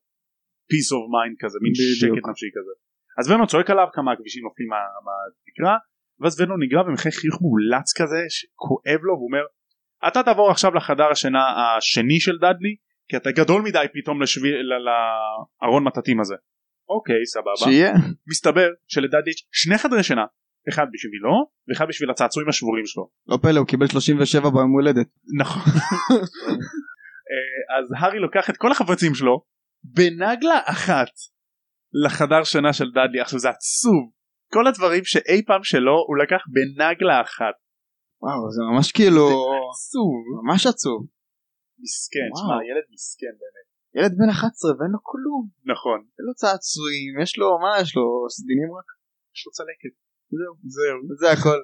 peace 0.71 0.91
of 0.97 1.05
mind 1.15 1.35
כזה 1.43 1.59
מין 1.63 1.73
בדיוק. 1.73 2.17
שקט 2.19 2.29
נפשי 2.31 2.51
כזה. 2.57 2.73
אז 3.19 3.25
ורנון 3.31 3.47
צועק 3.47 3.71
עליו 3.71 3.87
כמה 3.97 4.13
הכבישים 4.13 4.43
נופלים 4.45 4.69
מה- 4.69 4.97
מהתקרה 5.07 5.75
ואז 6.21 6.41
ורנון 6.41 6.63
נגרע 6.63 6.83
ומחייך 6.87 7.15
חיוך 7.15 7.37
מאולץ 7.43 7.89
כזה 8.01 8.21
שכואב 8.29 9.01
לו 9.07 9.13
והוא 9.15 9.27
אומר 9.31 9.45
אתה 10.09 10.23
תעבור 10.23 10.51
עכשיו 10.51 10.75
לחדר 10.75 11.09
השינה 11.11 11.43
השני 11.79 12.21
של 12.21 12.37
דאדלי 12.39 12.75
כי 13.09 13.17
אתה 13.17 13.31
גדול 13.31 13.63
מדי 13.63 13.87
פתאום 13.95 14.23
לשבי, 14.23 14.49
ל- 14.53 14.85
לארון 15.63 15.85
מטאטים 15.85 16.21
הזה. 16.21 16.35
אוקיי 16.89 17.27
סבבה. 17.27 17.57
שיהיה. 17.57 17.93
מסתבר 18.31 18.69
שלדאדלי 18.89 19.31
יש 19.31 19.47
שני 19.53 19.79
חדרי 19.79 20.03
שינה 20.03 20.25
אחד 20.69 20.87
בשבילו 20.93 21.35
ואחד 21.69 21.85
בשביל 21.89 22.11
הצעצועים 22.11 22.49
השבורים 22.49 22.87
שלו. 22.87 23.09
לא 23.29 23.39
פלא 23.43 23.59
הוא 23.59 23.67
קיבל 23.67 23.87
37 23.87 24.51
ביום 24.51 24.73
הולדת. 24.73 25.09
נכון. 25.41 25.63
אה, 27.31 27.79
אז 27.79 27.85
הארי 27.99 28.19
לוקח 28.19 28.51
את 28.51 28.57
כל 28.57 28.73
החפצים 28.73 29.15
שלו 29.15 29.43
בנגלה 29.85 30.61
אחת 30.65 31.13
לחדר 32.05 32.45
שינה 32.45 32.73
של 32.73 32.91
דאדלי 32.95 33.21
עכשיו 33.21 33.39
זה 33.39 33.49
עצוב. 33.51 34.03
כל 34.53 34.67
הדברים 34.67 35.05
שאי 35.05 35.45
פעם 35.47 35.63
שלו 35.63 35.97
הוא 36.09 36.17
לקח 36.23 36.43
בנגלה 36.55 37.21
אחת. 37.21 37.57
וואו 38.23 38.51
זה 38.51 38.63
ממש 38.73 38.93
כאילו 38.93 39.27
עצוב. 39.71 40.15
ממש 40.43 40.67
עצוב. 40.67 41.07
מסכן. 41.85 42.31
שמע 42.41 42.59
ילד 42.69 42.87
מסכן 42.95 43.35
באמת. 43.41 43.67
ילד 43.97 44.13
בן 44.19 44.31
11 44.31 44.71
ואין 44.79 44.93
לו 44.97 45.01
כלום. 45.11 45.43
נכון. 45.73 45.99
אין 46.17 46.25
לו 46.29 46.35
צעצועים 46.43 47.13
יש 47.23 47.33
לו 47.41 47.49
מה 47.65 47.71
יש 47.83 47.91
לו 47.97 48.05
סדינים 48.37 48.71
רק? 48.79 48.89
יש 49.35 49.41
לו 49.47 49.51
צלקת 49.59 49.95
זהו 50.31 50.55
זהו 50.77 50.99
זה 51.21 51.29
הכל. 51.33 51.61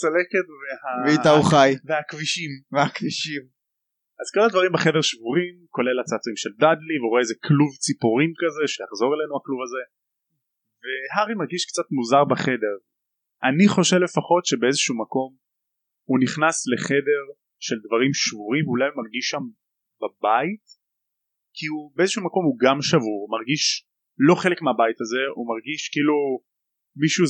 צלקת 0.00 0.46
וה... 0.50 0.92
ואיתה 1.04 1.30
הוא 1.36 1.44
חי. 1.50 1.70
והכבישים. 1.88 2.50
והכבישים. 2.72 3.42
אז 4.20 4.26
כל 4.34 4.42
הדברים 4.46 4.72
בחדר 4.72 5.02
שבורים 5.10 5.54
כולל 5.74 6.00
הצעצועים 6.00 6.36
של 6.42 6.52
דאדלי 6.62 6.96
והוא 6.98 7.10
רואה 7.12 7.22
איזה 7.24 7.34
כלוב 7.46 7.72
ציפורים 7.84 8.30
כזה 8.40 8.62
שיחזור 8.74 9.10
אלינו 9.14 9.32
הכלוב 9.38 9.60
הזה. 9.66 9.82
והארי 10.82 11.34
מרגיש 11.42 11.62
קצת 11.70 11.86
מוזר 11.96 12.24
בחדר. 12.32 12.76
אני 13.48 13.66
חושב 13.74 13.96
לפחות 14.06 14.42
שבאיזשהו 14.46 14.94
מקום 15.02 15.30
הוא 16.08 16.18
נכנס 16.24 16.56
לחדר 16.72 17.22
של 17.66 17.78
דברים 17.86 18.12
שבורים 18.14 18.64
ואולי 18.66 18.86
הוא 18.90 18.98
מרגיש 19.02 19.26
שם 19.32 19.44
בבית 20.02 20.66
כי 21.56 21.66
הוא 21.72 21.92
באיזשהו 21.96 22.24
מקום 22.28 22.44
הוא 22.48 22.56
גם 22.64 22.78
שבור 22.88 23.18
הוא 23.22 23.32
מרגיש 23.36 23.62
לא 24.28 24.34
חלק 24.42 24.58
מהבית 24.62 24.98
הזה 25.00 25.22
הוא 25.36 25.44
מרגיש 25.52 25.80
כאילו 25.94 26.16
מישהו 27.02 27.24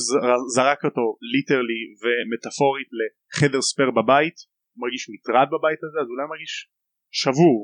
זרק 0.55 0.81
אותו 0.85 1.05
literally 1.31 1.81
ומטאפורית 2.01 2.89
לחדר 2.97 3.61
spare 3.61 3.91
בבית 3.99 4.37
הוא 4.73 4.79
מרגיש 4.83 5.03
מטרד 5.13 5.47
בבית 5.53 5.81
הזה 5.85 5.97
אז 6.01 6.07
אולי 6.11 6.23
הוא 6.25 6.31
מרגיש 6.33 6.53
שבור 7.19 7.57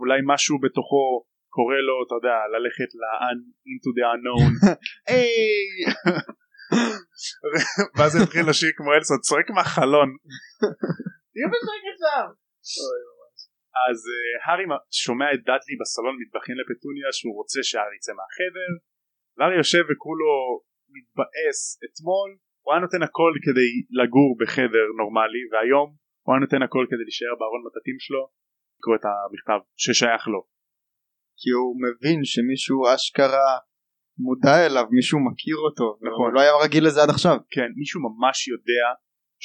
אולי 0.00 0.20
משהו 0.32 0.54
בתוכו 0.64 1.04
קורא 1.56 1.78
לו 1.86 1.96
אתה 2.04 2.14
יודע 2.18 2.36
ללכת 2.54 2.90
ל- 3.00 3.50
into 3.72 3.90
the 3.96 4.04
unknown. 4.12 4.52
היי! 5.08 5.66
ואז 7.96 8.12
התחיל 8.22 8.44
לשיר 8.50 8.70
כמו 8.76 8.90
אלזה 8.96 9.18
צועק 9.26 9.48
מהחלון. 9.56 10.08
תהיה 11.32 11.46
בשקט 11.52 11.98
שם 12.02 12.28
אז 13.88 13.98
אה, 14.14 14.32
הארי 14.44 14.64
שומע 15.02 15.28
את 15.34 15.40
דאדלי 15.48 15.76
בסלון 15.80 16.14
מתבכיין 16.20 16.58
לפטוניה 16.60 17.08
שהוא 17.16 17.34
רוצה 17.40 17.60
שהארי 17.68 17.96
יצא 17.96 18.12
מהחדר 18.18 18.70
והארי 19.36 19.56
יושב 19.62 19.84
וכולו 19.90 20.32
מתבאס. 20.96 21.58
אתמול 21.86 22.30
הוא 22.62 22.70
היה 22.72 22.80
נותן 22.84 23.02
הכל 23.08 23.32
כדי 23.44 23.70
לגור 24.00 24.30
בחדר 24.40 24.86
נורמלי 25.00 25.44
והיום 25.50 25.88
הוא 26.22 26.30
היה 26.32 26.40
נותן 26.44 26.62
הכל 26.66 26.84
כדי 26.90 27.04
להישאר 27.06 27.34
בארון 27.40 27.62
מטאטים 27.66 27.98
שלו 28.04 28.22
לקרוא 28.76 28.96
את 28.98 29.04
המכתב 29.08 29.60
ששייך 29.82 30.22
לו. 30.32 30.40
כי 31.40 31.50
הוא 31.56 31.70
מבין 31.84 32.18
שמישהו 32.32 32.78
אשכרה 32.94 33.50
מודע 34.26 34.56
אליו 34.66 34.86
מישהו 34.98 35.18
מכיר 35.28 35.58
אותו 35.66 35.86
נכון. 36.08 36.26
הוא 36.28 36.34
לא 36.36 36.40
היה 36.44 36.54
רגיל 36.64 36.84
לזה 36.86 37.00
עד 37.02 37.10
עכשיו. 37.16 37.36
כן 37.54 37.70
מישהו 37.80 37.98
ממש 38.06 38.36
יודע 38.52 38.86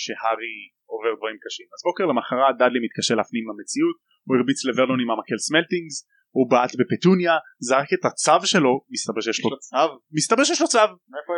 שהארי 0.01 0.57
עובר 0.91 1.13
דברים 1.19 1.37
קשים. 1.43 1.67
אז 1.75 1.79
בוקר 1.87 2.05
למחרת 2.11 2.53
דאדלי 2.59 2.81
מתקשה 2.85 3.13
להפנים 3.19 3.45
במציאות 3.49 3.97
הוא 4.25 4.33
הרביץ 4.35 4.59
לוורנון 4.67 4.99
עם 5.03 5.09
המקל 5.13 5.39
סמלטינגס 5.47 5.97
הוא 6.37 6.49
בעט 6.51 6.71
בפטוניה 6.79 7.33
זרק 7.59 7.89
את 7.93 8.05
הצו 8.05 8.47
שלו 8.51 8.73
מסתבר 8.93 9.21
שיש 9.21 9.39
לו 9.43 9.59
צו. 9.59 9.77
מסתבר 10.17 10.43
שיש 10.43 10.61
לו 10.61 10.67
צו. 10.67 10.79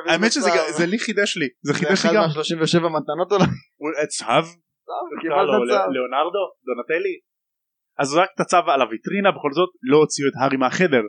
האמת 0.10 0.32
שזה 0.32 0.86
לי 0.86 1.00
חידש 1.00 1.38
לי 1.38 1.48
זה 1.68 1.74
חידש 1.74 1.89
לי 1.89 2.10
אחד 2.10 2.10
גם. 2.16 2.22
מה-37 2.22 2.80
מתנות 2.98 3.30
אולי 3.82 3.98
אה, 4.01 4.08
צו? 4.08 4.25
לא, 4.25 5.58
צו. 5.68 5.74
לא, 5.74 5.92
ליאונרדו 5.94 6.44
דונטלי. 6.68 7.16
אז 8.00 8.08
זרק 8.08 8.30
את 8.36 8.39
הצו 8.39 8.72
על 8.74 8.82
הוויטרינה 8.82 9.32
בכל 9.32 9.51
זאת 9.54 9.70
לא 9.92 9.98
הוציאו 9.98 10.27
את 10.30 10.34
הארי 10.39 10.58
מהחדר. 10.58 11.04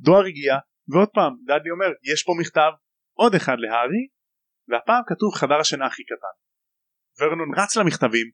דואר 0.00 0.24
הגיע 0.24 0.54
ועוד 0.92 1.08
פעם 1.16 1.32
דאדלי 1.46 1.70
אומר 1.70 1.90
יש 2.12 2.22
פה 2.26 2.32
מכתב 2.40 2.70
עוד 3.20 3.34
אחד 3.34 3.56
להארי 3.58 4.04
והפעם 4.68 5.02
כתוב 5.06 5.34
חדר 5.34 5.58
השינה 5.60 5.86
הכי 5.86 6.02
קטן. 6.10 6.34
ורנון 7.18 7.50
רץ 7.58 7.76
למכתבים 7.76 8.26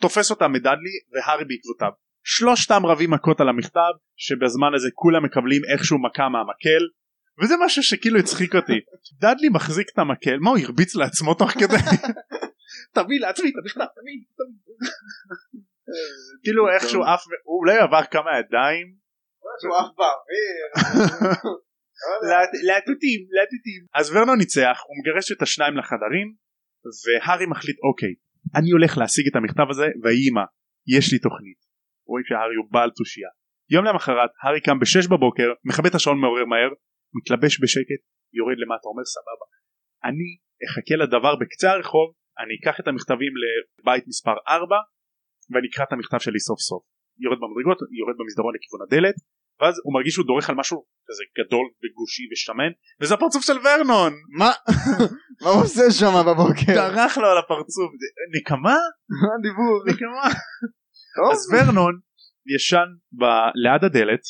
תופס 0.00 0.30
אותם 0.30 0.52
מדאדלי 0.52 0.96
והארי 1.12 1.44
בעקבותיו 1.44 1.92
שלושתם 2.24 2.86
רבים 2.86 3.10
מכות 3.10 3.40
על 3.40 3.48
המכתב 3.48 3.92
שבזמן 4.16 4.74
הזה 4.74 4.88
כולם 4.94 5.24
מקבלים 5.24 5.62
איכשהו 5.72 5.98
מכה 5.98 6.28
מהמקל 6.28 6.84
וזה 7.42 7.54
משהו 7.64 7.82
שכאילו 7.82 8.18
הצחיק 8.18 8.54
אותי. 8.54 8.80
דאדלי 9.20 9.48
מחזיק 9.48 9.86
את 9.92 9.98
המקל 9.98 10.36
מה 10.40 10.50
הוא 10.50 10.58
הרביץ 10.58 10.94
לעצמו 10.94 11.34
תוך 11.34 11.50
כדי? 11.50 11.76
תביא 12.96 13.20
לעצמי 13.20 13.48
את 13.48 13.54
המכתב 13.62 13.84
תביא 13.96 14.18
כאילו 16.44 16.68
איכשהו 16.74 17.00
הוא 17.44 17.58
אולי 17.60 17.78
עבר 17.78 18.04
כמה 18.10 18.30
ידיים. 18.38 18.86
שהוא 19.60 19.76
אף 19.80 19.90
באוויר. 19.98 20.66
להטוטים 22.68 23.20
להטוטים 23.30 23.86
אז 23.94 24.10
ורנון 24.10 24.38
ניצח 24.38 24.78
הוא 24.86 24.96
מגרש 24.98 25.32
את 25.32 25.42
השניים 25.42 25.76
לחדרים 25.76 26.34
והארי 27.04 27.46
מחליט 27.46 27.76
אוקיי 27.88 28.14
אני 28.56 28.70
הולך 28.70 28.98
להשיג 28.98 29.26
את 29.30 29.36
המכתב 29.36 29.66
הזה 29.70 29.86
ויהי 30.02 30.30
מה 30.30 30.44
יש 30.96 31.12
לי 31.12 31.18
תוכנית 31.18 31.71
רואים 32.10 32.24
שהארי 32.28 32.56
הוא 32.60 32.66
בעל 32.74 32.90
תושייה 32.90 33.30
יום 33.74 33.84
למחרת 33.84 34.30
הארי 34.42 34.60
קם 34.60 34.78
בשש 34.78 35.06
בבוקר 35.06 35.48
מכבה 35.64 35.88
את 35.88 35.94
השעון 35.94 36.18
מעורר 36.20 36.44
מהר 36.44 36.70
מתלבש 37.16 37.54
בשקט 37.62 38.02
יורד 38.38 38.58
למטה 38.62 38.86
אומר 38.90 39.04
סבבה 39.14 39.46
אני 40.08 40.28
אחכה 40.66 40.94
לדבר 41.02 41.34
בקצה 41.40 41.70
הרחוב 41.72 42.08
אני 42.42 42.54
אקח 42.58 42.80
את 42.80 42.86
המכתבים 42.88 43.32
לבית 43.42 44.04
מספר 44.08 44.36
4 44.48 44.76
ואני 45.50 45.66
אקרא 45.68 45.84
את 45.84 45.92
המכתב 45.92 46.18
שלי 46.18 46.40
סוף 46.48 46.60
סוף 46.68 46.82
יורד 47.24 47.38
במדרגות 47.42 47.78
יורד 48.00 48.16
במסדרון 48.18 48.52
לכיוון 48.54 48.80
הדלת 48.86 49.16
ואז 49.60 49.74
הוא 49.84 49.94
מרגיש 49.94 50.12
שהוא 50.14 50.26
דורך 50.26 50.50
על 50.50 50.56
משהו 50.62 50.78
כזה 51.08 51.24
גדול 51.38 51.66
וגושי 51.80 52.22
ושמן 52.32 52.72
וזה 53.00 53.14
הפרצוף 53.14 53.42
של 53.44 53.58
ורנון 53.64 54.12
מה? 54.38 54.50
מה 55.42 55.50
הוא 55.50 55.62
עושה 55.64 55.82
שם 55.98 56.14
בבוקר? 56.28 56.74
דרך 56.74 57.18
לו 57.18 57.26
על 57.32 57.38
הפרצוף 57.38 57.90
נקמה? 58.36 58.78
מה 59.22 59.30
הדיבור? 59.38 59.74
נקמה 59.88 60.26
אז 61.32 61.40
ורנון 61.54 61.94
ישן 62.56 62.88
ב- 63.20 63.50
ליד 63.54 63.84
הדלת 63.84 64.20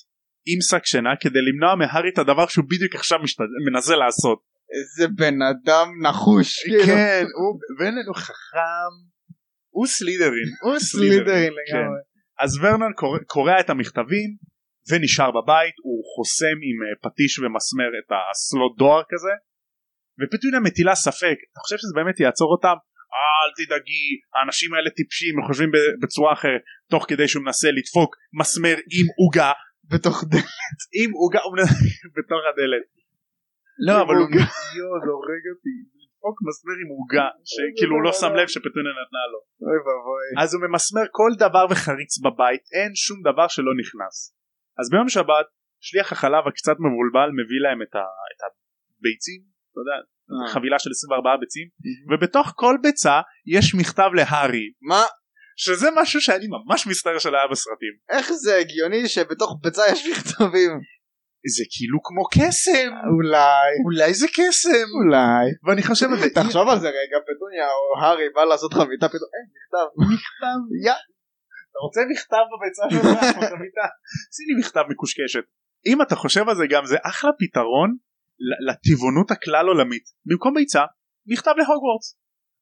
עם 0.46 0.60
שק 0.70 0.84
שינה 0.86 1.10
כדי 1.20 1.38
למנוע 1.48 1.74
מהארי 1.74 2.08
את 2.12 2.18
הדבר 2.18 2.46
שהוא 2.46 2.64
בדיוק 2.70 2.94
עכשיו 2.94 3.18
משת- 3.18 3.40
מנסה 3.72 3.96
לעשות 3.96 4.38
איזה 4.78 5.08
בן 5.16 5.34
אדם 5.42 5.88
נחוש. 6.06 6.62
כאילו. 6.64 6.84
כן 6.86 7.24
הוא 7.38 7.58
ורנון 7.80 8.06
הוא 8.06 8.16
חכם 8.16 8.92
הוא 9.70 9.86
סלידרין 9.86 10.48
הוא 10.62 10.78
סלידרין 10.90 11.52
כן. 11.70 11.76
לגמרי. 11.76 12.00
אז 12.40 12.50
ורנון 12.62 12.92
קורע 13.26 13.60
את 13.60 13.70
המכתבים 13.70 14.28
ונשאר 14.90 15.30
בבית 15.30 15.74
הוא 15.84 15.98
חוסם 16.16 16.56
עם 16.68 16.76
אה, 16.84 17.10
פטיש 17.10 17.38
ומסמר 17.38 17.90
את 18.00 18.08
הסלוט 18.30 18.78
דואר 18.78 19.02
כזה 19.10 19.32
ופטוניה 20.20 20.60
מטילה 20.60 20.94
ספק 20.94 21.36
אתה 21.52 21.60
חושב 21.60 21.76
שזה 21.76 21.92
באמת 21.96 22.20
יעצור 22.20 22.48
אותם? 22.52 22.76
אל 23.14 23.50
תדאגי 23.56 24.06
האנשים 24.34 24.74
האלה 24.74 24.90
טיפשים 24.90 25.38
הם 25.38 25.46
חושבים 25.46 25.70
בצורה 26.02 26.32
אחרת 26.32 26.62
תוך 26.90 27.04
כדי 27.08 27.28
שהוא 27.28 27.44
מנסה 27.44 27.68
לדפוק 27.70 28.16
מסמר 28.40 28.76
עם 28.96 29.06
עוגה 29.20 29.52
בתוך 29.90 30.24
דלת. 30.30 30.80
עם 31.00 31.10
עוגה 31.12 31.40
בתוך 32.16 32.40
הדלת 32.48 32.84
לא 33.86 33.94
אבל 34.02 34.14
הוא. 34.20 34.28
יואו 34.78 34.96
זה 35.04 35.10
הורג 35.18 35.44
אותי 35.54 35.74
לדפוק 36.00 36.36
מסמר 36.48 36.76
עם 36.82 36.90
עוגה 36.96 37.28
שכאילו 37.50 37.92
הוא 37.96 38.04
לא 38.06 38.12
שם 38.20 38.32
לב 38.38 38.48
שפטוניה 38.54 38.92
נתנה 39.00 39.24
לו 39.32 39.40
אוי 39.66 39.78
ואבוי. 39.84 40.26
אז 40.42 40.48
הוא 40.54 40.62
ממסמר 40.64 41.06
כל 41.18 41.30
דבר 41.44 41.64
וחריץ 41.70 42.12
בבית 42.24 42.64
אין 42.76 42.92
שום 43.04 43.18
דבר 43.28 43.48
שלא 43.54 43.72
נכנס 43.80 44.14
אז 44.80 44.86
ביום 44.92 45.08
שבת 45.08 45.46
שליח 45.86 46.12
החלב 46.12 46.44
הקצת 46.48 46.76
מבולבל 46.84 47.28
מביא 47.38 47.60
להם 47.64 47.80
את, 47.82 47.94
הביצים 48.44 49.40
אתה 49.70 49.80
יודע 49.80 49.96
אה. 49.98 50.11
חבילה 50.48 50.78
של 50.78 50.90
24 50.90 51.30
ביצים 51.40 51.68
ובתוך 52.10 52.52
כל 52.56 52.76
ביצה 52.82 53.20
יש 53.46 53.74
מכתב 53.74 54.10
להארי 54.14 54.72
מה? 54.80 55.02
שזה 55.56 55.88
משהו 55.96 56.20
שאני 56.20 56.46
ממש 56.46 56.86
מצטער 56.86 57.18
שלא 57.18 57.36
היה 57.36 57.48
בסרטים 57.50 57.94
איך 58.10 58.32
זה 58.32 58.56
הגיוני 58.56 59.08
שבתוך 59.08 59.58
ביצה 59.62 59.82
יש 59.92 60.06
מכתבים? 60.10 60.70
זה 61.56 61.64
כאילו 61.74 61.98
כמו 62.06 62.24
קסם 62.34 62.90
אולי. 63.14 63.70
אולי 63.84 64.14
זה 64.14 64.26
קסם 64.36 64.88
אולי. 64.98 65.46
ואני 65.64 65.82
חושב 65.82 66.06
על 66.12 66.18
זה 66.18 66.28
תחשוב 66.34 66.68
על 66.68 66.78
זה 66.80 66.88
רגע 66.88 67.18
פטוניה 67.28 67.68
או 67.76 67.84
הארי 68.00 68.28
בא 68.34 68.44
לעשות 68.44 68.74
חביתה 68.74 69.08
פתאום 69.08 69.30
אין 69.36 69.46
מכתב. 69.54 69.86
מכתב 70.12 70.60
יא. 70.86 70.98
אתה 71.70 71.78
רוצה 71.84 72.00
מכתב 72.10 72.44
בביצה 72.52 72.84
שלך? 72.90 73.24
שים 74.34 74.46
לי 74.48 74.54
מכתב 74.60 74.84
מקושקשת 74.88 75.44
אם 75.86 76.02
אתה 76.02 76.16
חושב 76.16 76.48
על 76.48 76.56
זה 76.56 76.64
גם 76.70 76.86
זה 76.86 76.96
אחלה 77.04 77.30
פתרון 77.38 77.96
לטבעונות 78.68 79.30
הכלל 79.30 79.66
עולמית. 79.66 80.06
במקום 80.26 80.54
ביצה 80.54 80.82
מכתב 81.26 81.54
להוגוורטס. 81.58 82.08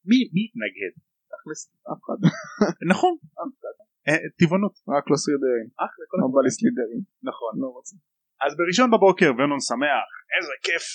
מי 0.09 0.19
מי 0.35 0.41
יתנגד 0.47 0.93
אף 1.93 1.99
אחד. 2.05 2.19
נכון. 2.93 3.15
אה, 4.09 4.29
טבעונות. 4.39 4.75
רק 4.97 5.05
לא 5.11 5.17
סלידרים. 5.17 5.67
אחלה 5.85 6.05
כל 6.11 6.17
לא 6.45 6.51
סלידרים. 6.51 7.03
נכון. 7.23 7.53
לא 7.63 7.67
רוצה. 7.67 7.97
אז 8.45 8.57
בראשון 8.59 8.91
בבוקר 8.91 9.31
ורנון 9.39 9.61
שמח. 9.71 10.09
איזה 10.37 10.55
כיף. 10.63 10.87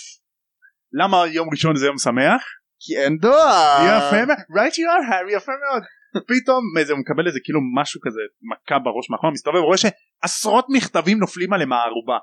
למה 1.00 1.17
יום 1.38 1.48
ראשון 1.52 1.76
זה 1.76 1.86
יום 1.86 1.98
שמח? 1.98 2.43
כי 2.80 2.98
אין 2.98 3.17
דואר. 3.17 3.78
יפה 3.89 4.26
מאוד. 4.26 4.39
Right 4.58 4.76
you 4.80 4.88
are 4.93 5.06
Harry. 5.12 5.32
יפה 5.38 5.52
מאוד. 5.63 5.84
פתאום 6.32 6.63
איזה 6.80 6.93
הוא 6.93 7.00
מקבל 7.00 7.28
איזה 7.28 7.39
כאילו 7.43 7.60
משהו 7.82 8.00
כזה 8.04 8.21
מכה 8.52 8.80
בראש 8.80 9.10
מאחור 9.10 9.32
מסתובב 9.32 9.63
רואה 9.67 9.78
שעשרות 9.78 10.65
מכתבים 10.69 11.17
נופלים 11.19 11.54
עליהם 11.54 11.69
מהערובה 11.69 12.17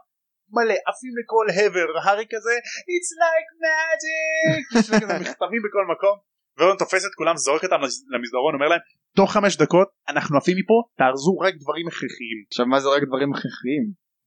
מלא 0.56 0.76
עפים 0.88 1.14
לכל 1.20 1.46
הבר 1.56 1.88
הארי 2.04 2.26
כזה 2.34 2.54
it's 2.92 3.10
like 3.22 3.50
magic! 3.64 4.62
יש 4.78 4.90
לו 4.90 4.94
כזה 5.02 5.14
מכתבים 5.22 5.62
בכל 5.66 5.84
מקום 5.94 6.16
ורון 6.58 6.76
תופס 6.82 7.02
את 7.06 7.14
כולם 7.18 7.36
זורק 7.36 7.64
אותם 7.64 7.80
למסדרון 8.12 8.54
אומר 8.54 8.68
להם 8.68 8.82
תוך 9.16 9.32
חמש 9.32 9.56
דקות 9.56 9.88
אנחנו 10.08 10.34
עפים 10.38 10.56
מפה 10.60 10.78
תארזו 10.98 11.32
רק 11.38 11.54
דברים 11.62 11.86
הכרחיים. 11.88 12.38
עכשיו 12.50 12.66
מה 12.66 12.78
זה 12.80 12.88
רק 12.96 13.02
דברים 13.08 13.30
הכרחיים? 13.32 13.84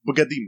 בגדים. 0.07 0.45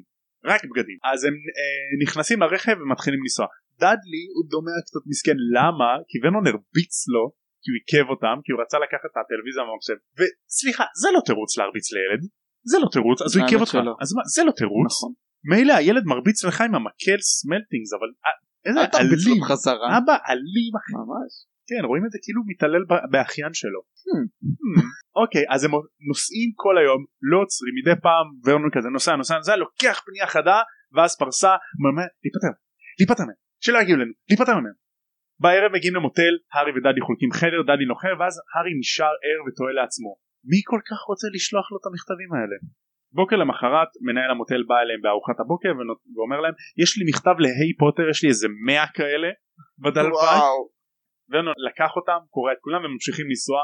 רק 0.51 0.61
בגדים. 0.69 0.97
אז 1.11 1.19
הם 1.27 1.35
אה, 1.57 1.87
נכנסים 2.03 2.37
לרכב 2.41 2.75
ומתחילים 2.81 3.19
לנסוע. 3.23 3.47
דאדלי 3.81 4.23
הוא 4.35 4.43
דומה 4.51 4.77
קצת 4.87 5.03
מסכן. 5.11 5.37
למה? 5.57 5.89
כי 6.09 6.15
ורנון 6.21 6.45
הרביץ 6.47 6.95
לו 7.13 7.23
כי 7.61 7.67
הוא 7.71 7.77
עיכב 7.79 8.05
אותם 8.13 8.37
כי 8.43 8.49
הוא 8.51 8.59
רצה 8.61 8.77
לקחת 8.85 9.09
את 9.11 9.17
הטלוויזיה 9.19 9.63
מהמחשב. 9.67 9.97
וסליחה 10.17 10.85
זה 11.01 11.09
לא 11.15 11.21
תירוץ 11.27 11.51
להרביץ 11.57 11.87
לילד. 11.95 12.21
זה 12.71 12.77
לא 12.83 12.87
תירוץ 12.95 13.19
אז 13.25 13.31
הוא 13.33 13.39
עיכב 13.43 13.59
אותך. 13.63 13.75
אז 14.03 14.09
מה 14.15 14.23
זה 14.35 14.41
לא 14.47 14.53
תירוץ? 14.61 14.87
נכון. 14.91 15.11
מילא 15.43 15.73
הילד 15.73 16.03
מרביץ 16.05 16.43
לך 16.43 16.61
עם 16.61 16.75
המקל 16.75 17.19
סמלטינגס 17.21 17.93
אבל 17.93 18.09
אה, 18.25 18.31
איזה 18.65 18.79
אלים. 18.79 19.43
אבא 19.97 20.15
אלים 20.29 20.73
אחי 20.79 20.93
ממש. 21.01 21.31
כן 21.69 21.85
רואים 21.89 22.05
את 22.05 22.11
זה 22.11 22.19
כאילו 22.23 22.41
מתעלל 22.51 22.83
באחיין 23.11 23.53
שלו. 23.53 23.79
Hmm. 23.79 24.25
Hmm. 24.43 24.81
אוקיי 25.21 25.45
אז 25.49 25.63
הם 25.63 25.71
נוסעים 26.09 26.49
כל 26.55 26.75
היום 26.77 27.01
לא 27.21 27.37
עוצרים 27.43 27.73
מדי 27.79 28.01
פעם 28.01 28.27
ורנון 28.45 28.71
כזה 28.75 28.89
נוסע 28.89 29.15
נוסע 29.15 29.37
נוסע 29.37 29.55
לוקח 29.55 30.01
פנייה 30.05 30.27
חדה 30.27 30.59
ואז 30.95 31.17
פרסה 31.17 31.53
להיפטר 32.23 32.53
להיפטר 32.99 33.25
מהם 33.27 33.39
שלא 33.63 33.77
יגיעו 33.81 33.97
אלינו 33.97 34.13
להיפטר 34.29 34.55
מהם. 34.65 34.77
בערב 35.39 35.71
מגיעים 35.75 35.95
למוטל 35.95 36.33
הארי 36.53 36.71
ודדי 36.71 37.01
חולקים 37.07 37.31
חדר 37.39 37.61
דדי 37.69 37.85
נוחר 37.91 38.13
ואז 38.19 38.35
הארי 38.51 38.73
נשאר 38.79 39.13
ער 39.25 39.39
ותוהה 39.45 39.73
לעצמו 39.79 40.11
מי 40.49 40.59
כל 40.71 40.81
כך 40.89 40.99
רוצה 41.11 41.27
לשלוח 41.35 41.65
לו 41.71 41.77
את 41.79 41.85
המכתבים 41.89 42.31
האלה. 42.35 42.57
בוקר 43.19 43.35
למחרת 43.35 43.91
מנהל 44.07 44.31
המוטל 44.31 44.61
בא 44.69 44.77
אליהם 44.83 45.01
בארוחת 45.03 45.37
הבוקר 45.39 45.71
ואומר 46.15 46.39
להם 46.43 46.55
יש 46.81 46.89
לי 46.97 47.03
מכתב 47.09 47.35
להי 47.43 47.71
פוטר 47.81 48.05
יש 48.11 48.19
לי 48.23 48.29
איזה 48.29 48.47
מאה 48.65 48.87
כאלה 48.97 49.29
וואו. 50.13 50.57
ורנון 51.29 51.53
לקח 51.69 51.91
אותם 51.99 52.19
קורא 52.35 52.51
את 52.53 52.59
כולם 52.65 52.81
וממשיכים 52.83 53.25
לנסוע. 53.29 53.59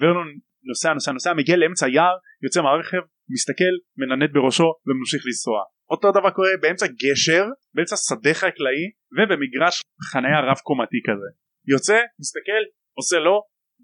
ורנון 0.00 0.28
נוסע 0.68 0.90
נוסע 0.96 1.12
נוסע 1.12 1.32
מגיע 1.40 1.56
לאמצע 1.56 1.86
יער 1.96 2.16
יוצא 2.44 2.60
מהרכב 2.62 3.02
מסתכל 3.34 3.74
מננד 3.98 4.30
בראשו 4.34 4.68
וממשיך 4.86 5.22
לנסוע. 5.26 5.58
אותו 5.92 6.08
דבר 6.16 6.30
קורה 6.30 6.54
באמצע 6.62 6.86
גשר 7.02 7.44
באמצע 7.74 7.96
שדה 8.06 8.34
חקלאי 8.34 8.82
ובמגרש 9.16 9.74
חניה 10.10 10.40
רב 10.48 10.58
קומתי 10.68 11.00
כזה. 11.06 11.28
יוצא 11.72 11.98
מסתכל 12.20 12.62
עושה 12.98 13.18
לו 13.26 13.36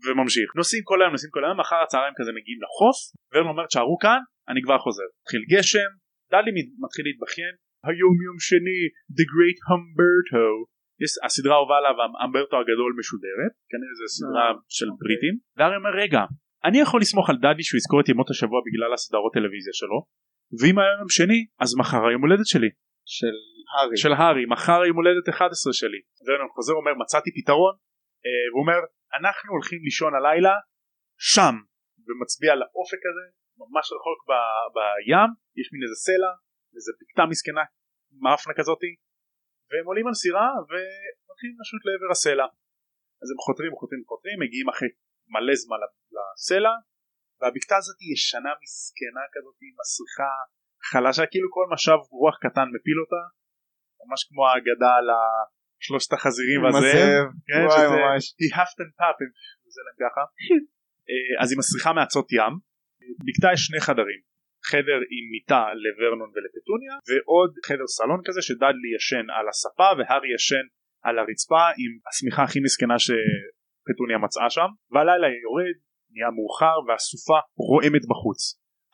וממשיך. 0.03 0.49
נוסעים 0.61 0.83
כל 0.91 0.99
היום 1.03 1.13
נוסעים 1.13 1.33
כל 1.37 1.45
היום 1.45 1.61
אחר 1.61 1.79
הצהריים 1.85 2.15
כזה 2.19 2.31
מגיעים 2.39 2.61
לחוף 2.65 2.99
ורנון 3.33 3.51
אומר 3.53 3.67
תשארו 3.67 3.97
כאן 4.05 4.21
אני 4.51 4.61
כבר 4.65 4.79
חוזר. 4.85 5.09
התחיל 5.23 5.43
גשם 5.53 5.91
דלי 6.33 6.53
מתחיל 6.85 7.05
להתבכיין. 7.09 7.55
היום 7.89 8.15
יום 8.27 8.39
שני 8.49 8.81
The 9.17 9.25
Great 9.33 9.59
Humberto. 9.69 10.47
יש 11.05 11.13
הסדרה 11.27 11.55
האהובה 11.55 11.77
עליו 11.81 11.95
אמברטו 12.25 12.57
הגדול 12.61 12.93
משודרת 13.01 13.53
כנראה 13.71 13.95
זו 13.99 14.07
סדרה 14.17 14.47
של 14.77 14.89
בריטים. 15.01 15.35
והארי 15.57 15.77
אומר 15.81 15.95
רגע 16.03 16.23
אני 16.67 16.79
יכול 16.81 17.01
לסמוך 17.01 17.31
על 17.31 17.37
דדי 17.37 17.63
שהוא 17.67 17.79
יזכור 17.79 18.01
את 18.01 18.09
ימות 18.09 18.31
השבוע 18.31 18.61
בגלל 18.67 18.93
הסדרות 18.95 19.33
טלוויזיה 19.37 19.75
שלו? 19.81 19.99
ואם 20.61 20.79
היום 20.79 20.99
יום 21.01 21.11
שני 21.19 21.41
אז 21.63 21.71
מחר 21.81 22.03
היום 22.09 22.23
הולדת 22.23 22.47
שלי. 22.53 22.71
של 23.17 23.37
הארי. 23.73 23.97
של 23.97 24.13
הארי 24.13 24.45
מחר 24.55 24.81
היום 24.83 24.97
הולדת 24.97 25.29
11 25.29 25.73
שלי. 25.73 26.01
ורנון 26.27 26.51
חוזר 26.55 26.75
אומר 26.81 26.95
מצאתי 27.03 27.31
פתרון. 27.39 27.75
אה, 27.77 27.81
והוא 28.51 28.63
אומר 28.65 28.81
אנחנו 29.19 29.49
הולכים 29.57 29.81
לישון 29.87 30.13
הלילה 30.15 30.55
שם. 31.33 31.55
ומצביע 32.07 32.51
על 32.53 32.63
האופק 32.63 33.03
הזה 33.09 33.25
ממש 33.63 33.87
רחוק 33.97 34.21
ב- 34.29 34.67
בים 34.77 35.31
יש 35.61 35.67
מין 35.73 35.83
איזה 35.87 35.99
סלע 36.07 36.33
איזה 36.77 36.91
בקתה 36.99 37.25
מסכנה 37.33 37.65
מאפנה 38.25 38.53
כזאתי 38.59 38.93
והם 39.69 39.87
עולים 39.91 40.07
על 40.11 40.17
סירה 40.23 40.49
ומתחילים 40.69 41.57
לשוט 41.61 41.83
לעבר 41.87 42.11
הסלע. 42.15 42.47
אז 43.23 43.29
הם 43.33 43.39
חותרים 43.47 43.73
חותרים 43.81 44.03
חותרים 44.11 44.37
מגיעים 44.43 44.69
אחרי 44.73 44.91
מלא 45.33 45.55
זמן 45.63 45.81
לסלע 46.15 46.75
והבקתה 47.39 47.77
הזאת 47.81 47.99
ישנה 48.13 48.53
מסכנה 48.63 49.25
כזאת 49.35 49.59
מסריחה 49.79 50.33
חלשה 50.91 51.25
כאילו 51.33 51.49
כל 51.57 51.67
משב 51.75 51.99
רוח 52.21 52.37
קטן 52.45 52.67
מפיל 52.75 52.99
אותה 53.03 53.23
ממש 54.01 54.21
כמו 54.29 54.43
האגדה 54.49 54.91
על 54.99 55.09
שלושת 55.87 56.13
החזירים 56.13 56.63
והזאב. 56.63 56.85
הזאב. 56.85 57.27
כן, 57.49 57.61
וואי, 57.67 57.79
שזה 57.79 57.97
ממש. 58.05 58.25
he 58.41 58.49
huffed 58.57 58.79
and 58.85 58.93
puffed 59.01 59.31
זה 59.75 59.81
להם 59.87 59.99
ככה. 60.05 60.23
אה, 61.11 61.43
אז 61.43 61.49
היא 61.51 61.59
מסריחה 61.59 61.93
מעצות 61.93 62.29
ים. 62.33 62.55
בקתה 63.27 63.49
יש 63.55 63.61
שני 63.67 63.81
חדרים. 63.81 64.21
חדר 64.71 65.01
עם 65.15 65.25
מיטה 65.33 65.65
לוורנון 65.85 66.31
ולפטוניה 66.35 66.95
ועוד 67.09 67.53
חדר 67.67 67.87
סלון 67.97 68.21
כזה 68.27 68.43
שדאדלי 68.43 68.91
ישן 68.97 69.27
על 69.37 69.47
הספה 69.49 69.89
והארי 69.97 70.35
ישן 70.35 70.67
על 71.07 71.19
הרצפה 71.19 71.65
עם 71.81 71.93
השמיכה 72.09 72.43
הכי 72.43 72.61
מסכנה 72.67 72.99
שפטוניה 73.05 74.19
מצאה 74.25 74.51
שם 74.51 74.71
והלילה 74.93 75.29
יורד 75.45 75.77
נהיה 76.13 76.31
מאוחר 76.37 76.77
והסופה 76.87 77.39
רועמת 77.69 78.05
בחוץ. 78.11 78.41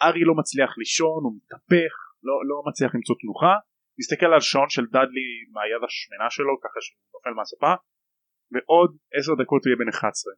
ארי 0.02 0.24
לא 0.28 0.34
מצליח 0.40 0.70
לישון 0.78 1.20
הוא 1.24 1.32
מתהפך 1.36 1.92
לא, 2.26 2.34
לא 2.50 2.56
מצליח 2.68 2.90
למצוא 2.94 3.14
תנוחה 3.20 3.54
מסתכל 4.00 4.30
על 4.34 4.42
שעון 4.50 4.70
של 4.74 4.84
דאדלי 4.94 5.28
מהיד 5.54 5.82
השמנה 5.86 6.28
שלו 6.36 6.52
ככה 6.64 6.78
שהוא 6.84 6.98
נופל 7.14 7.32
מהספה 7.38 7.72
ועוד 8.52 8.90
עשר 9.16 9.34
דקות 9.42 9.60
הוא 9.62 9.68
יהיה 9.70 9.80
בן 9.82 9.90
11. 9.94 10.32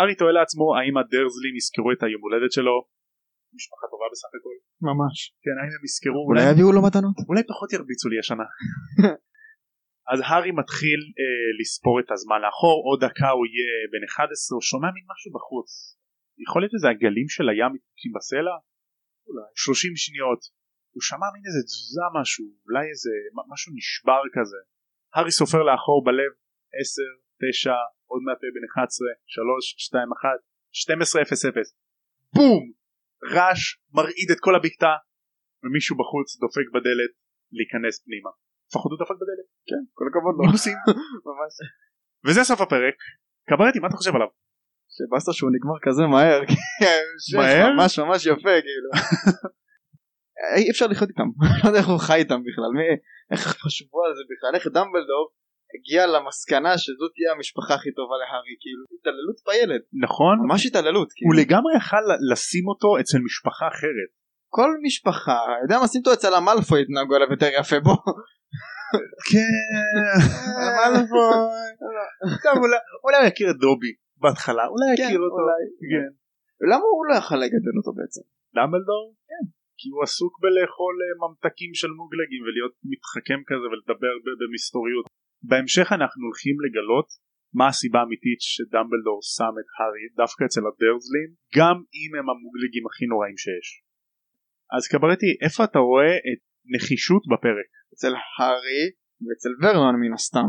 ארי 0.00 0.14
תוהה 0.18 0.32
לעצמו 0.38 0.66
האם 0.76 0.94
הדרזלים 1.00 1.54
יזכרו 1.60 1.90
את 1.94 2.00
היום 2.06 2.22
הולדת 2.26 2.52
שלו 2.56 2.76
משפחה 3.58 3.86
טובה 3.92 4.06
בסך 4.12 4.30
הכל 4.36 4.56
ממש. 4.90 5.16
כן 5.44 5.56
האם 5.60 5.72
הם 5.76 5.82
יזכרו 5.88 6.20
אולי 6.28 6.42
יביאו 6.50 6.70
לו 6.76 6.80
מתנות. 6.86 7.16
אולי 7.28 7.42
פחות 7.52 7.68
ירביצו 7.76 8.06
לי 8.12 8.18
השנה. 8.22 8.46
אז 10.12 10.18
הארי 10.26 10.52
מתחיל 10.60 11.00
אה, 11.20 11.48
לספור 11.58 11.94
את 12.00 12.08
הזמן 12.14 12.38
לאחור 12.44 12.76
עוד 12.86 12.98
דקה 13.06 13.30
הוא 13.36 13.44
יהיה 13.50 13.72
בן 13.92 14.04
11 14.10 14.54
הוא 14.56 14.64
שומע 14.70 14.88
מין 14.96 15.06
משהו 15.12 15.30
בחוץ 15.36 15.70
יכול 16.44 16.58
להיות 16.62 16.72
שזה 16.74 16.88
הגלים 16.90 17.28
של 17.34 17.46
הים 17.50 17.70
מתפקים 17.76 18.12
בסלע? 18.16 18.56
אולי 19.26 19.46
30 19.54 19.96
שניות 20.04 20.40
הוא 20.96 21.04
שמע 21.10 21.26
מין 21.34 21.44
איזה 21.48 21.62
תזוזה 21.68 22.06
משהו 22.18 22.46
אולי 22.66 22.86
איזה 22.92 23.14
משהו 23.52 23.70
נשבר 23.78 24.22
כזה 24.36 24.60
הארי 25.14 25.32
סופר 25.40 25.60
לאחור 25.68 25.98
בלב 26.06 26.32
10 26.80 27.02
9 27.50 27.70
עוד 28.10 28.22
מעט 28.26 28.40
בן 28.54 28.64
11 28.72 29.08
3 29.26 29.74
2 29.78 30.08
1 30.12 30.28
12 30.72 31.22
0 31.22 31.44
0 31.44 31.74
בום 32.36 32.62
רעש 33.34 33.62
מרעיד 33.96 34.28
את 34.34 34.40
כל 34.44 34.54
הבקתה 34.56 34.92
ומישהו 35.62 35.94
בחוץ 36.00 36.28
דופק 36.42 36.66
בדלת 36.74 37.12
להיכנס 37.56 37.94
פנימה. 38.04 38.32
לפחות 38.68 38.90
הוא 38.92 38.98
דפק 39.02 39.16
בדלת. 39.22 39.48
כן, 39.68 39.82
כל 39.96 40.04
הכבוד 40.08 40.34
לו. 40.36 40.42
נימוסים. 40.44 40.78
ממש. 41.28 41.54
וזה 42.26 42.42
סוף 42.50 42.60
הפרק. 42.60 42.96
קברטי 43.48 43.78
מה 43.78 43.88
אתה 43.88 43.96
חושב 43.96 44.14
עליו? 44.16 44.30
שבאסה 44.94 45.32
שהוא 45.32 45.50
נגמר 45.56 45.78
כזה 45.86 46.02
מהר. 46.12 46.40
המשך 46.80 47.38
מהר? 47.38 47.72
ממש 47.72 47.98
ממש 47.98 48.20
יפה 48.26 48.56
כאילו. 48.66 48.90
אי 50.56 50.70
אפשר 50.70 50.86
לחיות 50.86 51.10
איתם. 51.10 51.28
לא 51.64 51.68
יודע 51.68 51.78
איך 51.78 51.88
הוא 51.88 51.98
חי 51.98 52.14
איתם 52.22 52.40
בכלל. 52.46 52.70
מי- 52.76 52.96
איך 53.32 53.40
חשבו 53.40 53.98
על 54.04 54.12
זה 54.18 54.22
בכלל. 54.30 54.50
איך 54.54 54.66
דמבלדור 54.66 55.24
הגיע 55.74 56.06
למסקנה 56.06 56.78
שזאת 56.78 57.10
תהיה 57.14 57.32
המשפחה 57.36 57.74
הכי 57.74 57.92
טובה 57.98 58.14
להארי. 58.22 58.54
כאילו 58.62 58.82
התעללות 59.00 59.38
בילד. 59.46 59.82
נכון? 60.04 60.34
ממש 60.48 60.66
התעללות. 60.66 61.08
כאילו. 61.14 61.26
הוא 61.32 61.40
לגמרי 61.40 61.72
יכל 61.76 62.04
לשים 62.32 62.68
אותו 62.68 62.88
אצל 63.00 63.18
משפחה 63.18 63.68
אחרת. 63.68 64.10
כל 64.48 64.70
משפחה. 64.82 65.38
יודע 65.62 65.78
מה 65.78 65.88
שים 65.88 65.98
אותו 66.00 66.12
אצל 66.12 66.34
המלפוי 66.34 66.82
התנהגו 66.82 67.14
עליו 67.14 67.28
יותר 67.30 67.48
יפה 67.60 67.80
בו. 67.80 67.94
כן. 69.30 69.56
טוב, 72.44 72.56
אולי- 72.64 72.84
הוא 73.02 73.28
יכיר 73.28 73.50
את 73.50 73.56
דובי 73.56 73.92
בהתחלה. 74.16 74.64
אולי 74.66 74.96
כן, 74.96 75.02
יכיר 75.02 75.20
אותו. 75.20 75.34
אולי. 75.34 75.62
כן. 75.92 76.10
למה 76.70 76.84
הוא 76.94 77.06
לא 77.10 77.14
יכל 77.18 77.36
לגדל 77.36 77.74
אותו 77.78 77.92
בעצם? 77.98 78.20
דמבלדור? 78.56 79.04
כן. 79.28 79.44
כי 79.78 79.88
הוא 79.92 80.02
עסוק 80.06 80.32
בלאכול 80.42 80.94
אה, 81.02 81.14
ממתקים 81.22 81.72
של 81.80 81.90
מוגלגים 82.00 82.42
ולהיות 82.44 82.74
מתחכם 82.92 83.40
כזה 83.48 83.66
ולדבר 83.70 84.14
במסתוריות. 84.40 85.06
בהמשך 85.50 85.88
אנחנו 85.98 86.22
הולכים 86.28 86.56
לגלות 86.64 87.08
מה 87.58 87.66
הסיבה 87.68 87.98
האמיתית 88.00 88.40
שדמבלדור 88.52 89.18
שם 89.36 89.54
את 89.60 89.68
הארי 89.74 90.06
דווקא 90.20 90.42
אצל 90.48 90.64
הדרזלים 90.68 91.30
גם 91.58 91.76
אם 91.98 92.10
הם 92.18 92.26
המוגלגים 92.30 92.84
הכי 92.88 93.04
נוראים 93.12 93.36
שיש. 93.44 93.68
אז 94.76 94.82
קברטי 94.92 95.30
איפה 95.44 95.60
אתה 95.68 95.80
רואה 95.90 96.14
את 96.28 96.40
נחישות 96.74 97.22
בפרק? 97.32 97.70
אצל 97.92 98.12
הארי 98.36 98.84
ואצל 99.24 99.52
ורנון 99.60 99.96
מן 100.02 100.12
הסתם. 100.18 100.48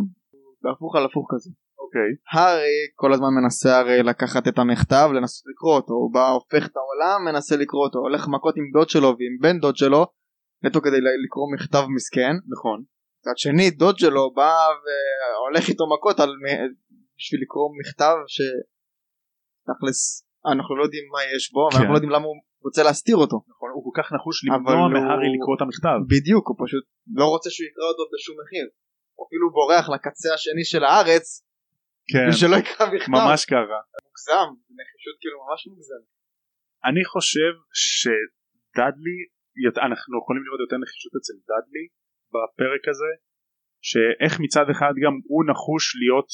בהפוך 0.64 0.92
על 0.96 1.06
הפוך 1.06 1.26
כזה. 1.34 1.52
אוקיי. 1.88 2.10
הארי 2.34 2.78
כל 2.96 3.14
הזמן 3.14 3.32
מנסה 3.42 3.80
הרי 3.80 4.04
לקחת 4.04 4.48
את 4.48 4.58
המכתב 4.58 5.10
לנסות 5.16 5.44
לקרוא 5.52 5.76
אותו 5.76 5.94
הוא 5.94 6.14
בא 6.14 6.28
הופך 6.30 6.64
את 6.68 6.76
העולם 6.80 7.26
מנסה 7.34 7.56
לקרוא 7.56 7.84
אותו 7.86 8.00
הולך 8.00 8.28
מכות 8.28 8.56
עם 8.58 8.64
דוד 8.74 8.90
שלו 8.90 9.08
ועם 9.18 9.36
בן 9.42 9.60
דוד 9.60 9.76
שלו 9.78 10.06
נטו 10.64 10.82
כדי 10.82 10.98
לקרוא 11.26 11.46
מכתב 11.54 11.84
מסכן 11.96 12.34
נכון. 12.56 12.84
מצד 13.20 13.38
שני 13.38 13.70
דוד 13.72 13.98
שלו 14.00 14.34
בא 14.34 14.54
והולך 14.84 15.70
איתו 15.70 15.84
מכות 15.94 16.20
על 16.20 16.30
בשביל 17.18 17.42
לקרוא 17.42 17.68
מכתב 17.80 18.16
שתכלס 18.36 20.00
אנחנו 20.52 20.76
לא 20.78 20.84
יודעים 20.84 21.04
מה 21.14 21.20
יש 21.36 21.44
בו 21.54 21.62
כן. 21.70 21.76
ואנחנו 21.76 21.92
לא 21.94 21.98
יודעים 21.98 22.12
למה 22.12 22.26
הוא 22.26 22.36
רוצה 22.66 22.84
להסתיר 22.84 23.18
אותו 23.24 23.38
נכון. 23.52 23.70
הוא 23.74 23.84
כל 23.88 24.02
כך 24.02 24.08
נחוש 24.16 24.38
למנוע 24.46 24.74
הוא- 24.84 24.94
מהארי 24.94 25.28
לקרוא 25.36 25.56
את 25.58 25.62
המכתב. 25.62 25.98
בדיוק 26.14 26.44
הוא 26.50 26.58
פשוט 26.64 26.84
לא 27.20 27.26
רוצה 27.34 27.50
שהוא 27.50 27.68
יקרא 27.70 27.88
אותו 27.92 28.04
בשום 28.14 28.36
מחיר 28.42 28.66
הוא 29.16 29.24
אפילו 29.28 29.46
בורח 29.58 29.86
לקצה 29.96 30.30
השני 30.34 30.66
של 30.72 30.84
הארץ 30.84 31.26
כן. 32.12 32.26
בשביל 32.30 32.50
שלא 32.50 32.56
יקרא 32.62 32.86
מכתב 32.94 33.12
ממש 33.12 33.40
ככה. 33.54 33.80
מוגזם 34.08 34.48
נחישות 34.78 35.16
כאילו 35.22 35.38
ממש 35.46 35.62
מוגזם 35.72 36.04
אני 36.90 37.04
חושב 37.12 37.54
שדאדלי 37.86 39.20
אנחנו 39.88 40.14
יכולים 40.22 40.44
לראות 40.46 40.62
יותר 40.66 40.78
נחישות 40.84 41.14
אצל 41.20 41.36
דאדלי 41.50 41.86
בפרק 42.34 42.84
הזה 42.92 43.12
שאיך 43.90 44.34
מצד 44.46 44.68
אחד 44.74 44.94
גם 45.04 45.14
הוא 45.32 45.42
נחוש 45.50 45.86
להיות 46.02 46.30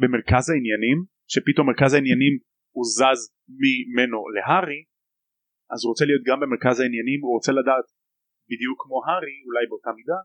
במרכז 0.00 0.44
העניינים 0.50 0.98
שפתאום 1.32 1.66
מרכז 1.70 1.92
העניינים 1.94 2.34
הוא 2.76 2.84
זז 2.96 3.20
ממנו 3.60 4.18
להארי 4.34 4.80
אז 5.72 5.78
הוא 5.82 5.90
רוצה 5.92 6.04
להיות 6.08 6.24
גם 6.28 6.38
במרכז 6.42 6.76
העניינים 6.80 7.18
הוא 7.24 7.32
רוצה 7.36 7.52
לדעת 7.58 7.86
בדיוק 8.50 8.76
כמו 8.82 8.96
הארי 9.06 9.36
אולי 9.46 9.64
באותה 9.70 9.90
מידה 9.98 10.18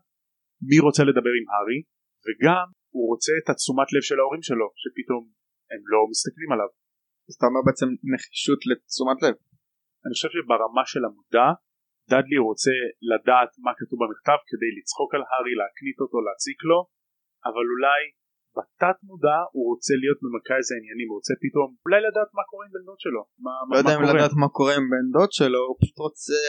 מי 0.68 0.78
רוצה 0.86 1.02
לדבר 1.08 1.34
עם 1.38 1.46
הארי 1.52 1.80
וגם 2.24 2.66
הוא 2.94 3.04
רוצה 3.12 3.32
את 3.40 3.46
התשומת 3.52 3.88
לב 3.94 4.04
של 4.08 4.18
ההורים 4.20 4.42
שלו 4.48 4.66
שפתאום 4.82 5.22
הם 5.72 5.82
לא 5.92 6.00
מסתכלים 6.12 6.50
עליו. 6.54 6.70
אז 7.28 7.34
אתה 7.36 7.46
אומר 7.48 7.62
בעצם 7.66 7.88
נחישות 8.12 8.60
לתשומת 8.70 9.18
לב. 9.24 9.34
אני 10.04 10.14
חושב 10.16 10.30
שברמה 10.34 10.84
של 10.92 11.02
המודע 11.08 11.48
דאדלי 12.10 12.38
רוצה 12.48 12.74
לדעת 13.12 13.52
מה 13.64 13.72
כתוב 13.78 13.96
במכתב 14.02 14.40
כדי 14.50 14.70
לצחוק 14.76 15.10
על 15.14 15.22
הארי, 15.28 15.54
להקנית 15.60 15.98
אותו, 16.04 16.16
להציק 16.26 16.58
לו 16.70 16.78
אבל 17.48 17.64
אולי 17.74 18.02
בתת 18.56 18.98
מודע 19.08 19.38
הוא 19.54 19.64
רוצה 19.72 19.94
להיות 20.02 20.18
במרכז 20.22 20.64
העניינים, 20.72 21.06
הוא 21.10 21.16
רוצה 21.18 21.34
פתאום 21.44 21.68
אולי 21.86 22.00
לדעת 22.06 22.30
מה 22.38 22.44
קורה 22.50 22.62
עם 22.66 22.72
בן 22.74 22.84
דוד 22.88 23.00
שלו 23.04 23.22
מה, 23.44 23.52
לא 23.74 23.78
יודע 23.80 23.94
מה 23.94 23.96
אם 23.96 24.02
קורה. 24.06 24.18
לדעת 24.18 24.34
מה 24.42 24.48
קורה 24.56 24.74
עם 24.78 24.86
בן 24.92 25.06
דוד 25.14 25.32
שלו 25.38 25.60
הוא 25.68 25.76
פשוט 25.80 25.98
רוצה 26.06 26.40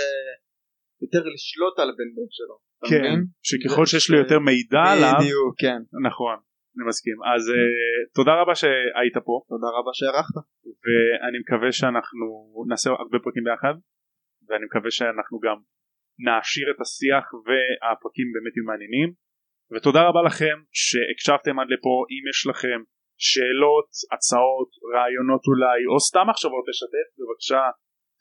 יותר 1.04 1.24
לשלוט 1.34 1.76
על 1.80 1.90
בן 1.98 2.10
דוד 2.16 2.32
שלו 2.38 2.56
כן? 2.90 3.18
שככל 3.48 3.86
שיש 3.86 4.06
לו 4.12 4.18
יותר 4.24 4.40
מידע 4.40 4.84
עליו 4.94 5.14
בדיוק 5.20 5.54
כן. 5.64 5.80
נכון, 6.08 6.38
אני 6.76 6.84
מסכים. 6.90 7.18
אז 7.34 7.44
אה, 7.50 8.00
תודה 8.18 8.34
רבה 8.42 8.56
שהיית 8.62 9.18
פה. 9.28 9.36
תודה 9.52 9.70
רבה 9.78 9.92
שהערכת 9.98 10.36
ואני 10.84 11.38
מקווה 11.44 11.72
שאנחנו 11.80 12.26
נעשה 12.70 12.90
הרבה 12.90 13.18
פרקים 13.26 13.44
ביחד 13.48 13.76
ואני 14.48 14.66
מקווה 14.70 14.92
שאנחנו 14.98 15.36
גם 15.46 15.58
נעשיר 16.26 16.66
את 16.72 16.80
השיח 16.84 17.26
והפרקים 17.46 18.28
באמת 18.34 18.54
יהיו 18.56 18.68
מעניינים. 18.70 19.10
ותודה 19.74 20.02
רבה 20.10 20.22
לכם 20.30 20.58
שהקשבתם 20.82 21.56
עד 21.60 21.70
לפה. 21.74 21.96
אם 22.14 22.24
יש 22.32 22.40
לכם 22.50 22.80
שאלות, 23.28 23.90
הצעות, 24.14 24.70
רעיונות 24.94 25.44
אולי 25.50 25.80
או 25.92 25.96
סתם 26.08 26.26
מחשבות 26.32 26.66
לשתף 26.70 27.08
בבקשה 27.20 27.64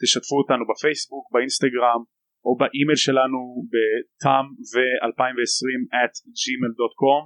תשתפו 0.00 0.34
אותנו 0.40 0.64
בפייסבוק, 0.70 1.24
באינסטגרם 1.32 2.02
או 2.44 2.50
באימייל 2.58 3.00
שלנו 3.06 3.38
בתם 3.72 4.44
ו2020 4.72 5.80
at 6.02 6.14
gmail.com 6.40 7.22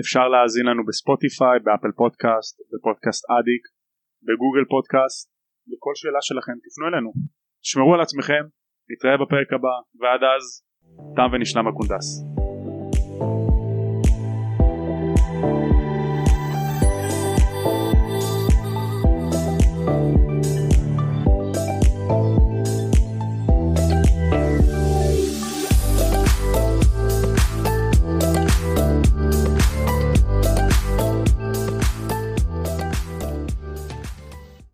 אפשר 0.00 0.28
להאזין 0.32 0.66
לנו 0.70 0.82
בספוטיפיי, 0.88 1.56
באפל 1.64 1.92
פודקאסט, 2.00 2.54
בפודקאסט 2.72 3.22
Addict, 3.36 3.62
בגוגל 4.26 4.64
פודקאסט, 4.74 5.22
לכל 5.72 5.94
שאלה 6.00 6.22
שלכם 6.28 6.56
תפנו 6.64 6.84
אלינו. 6.88 7.10
תשמרו 7.62 7.94
על 7.94 8.00
עצמכם, 8.00 8.44
נתראה 8.90 9.16
בפרק 9.22 9.52
הבא, 9.52 9.76
ועד 10.00 10.22
אז, 10.34 10.44
תם 11.16 11.28
ונשלם 11.32 11.66
הקונדס. 11.68 12.06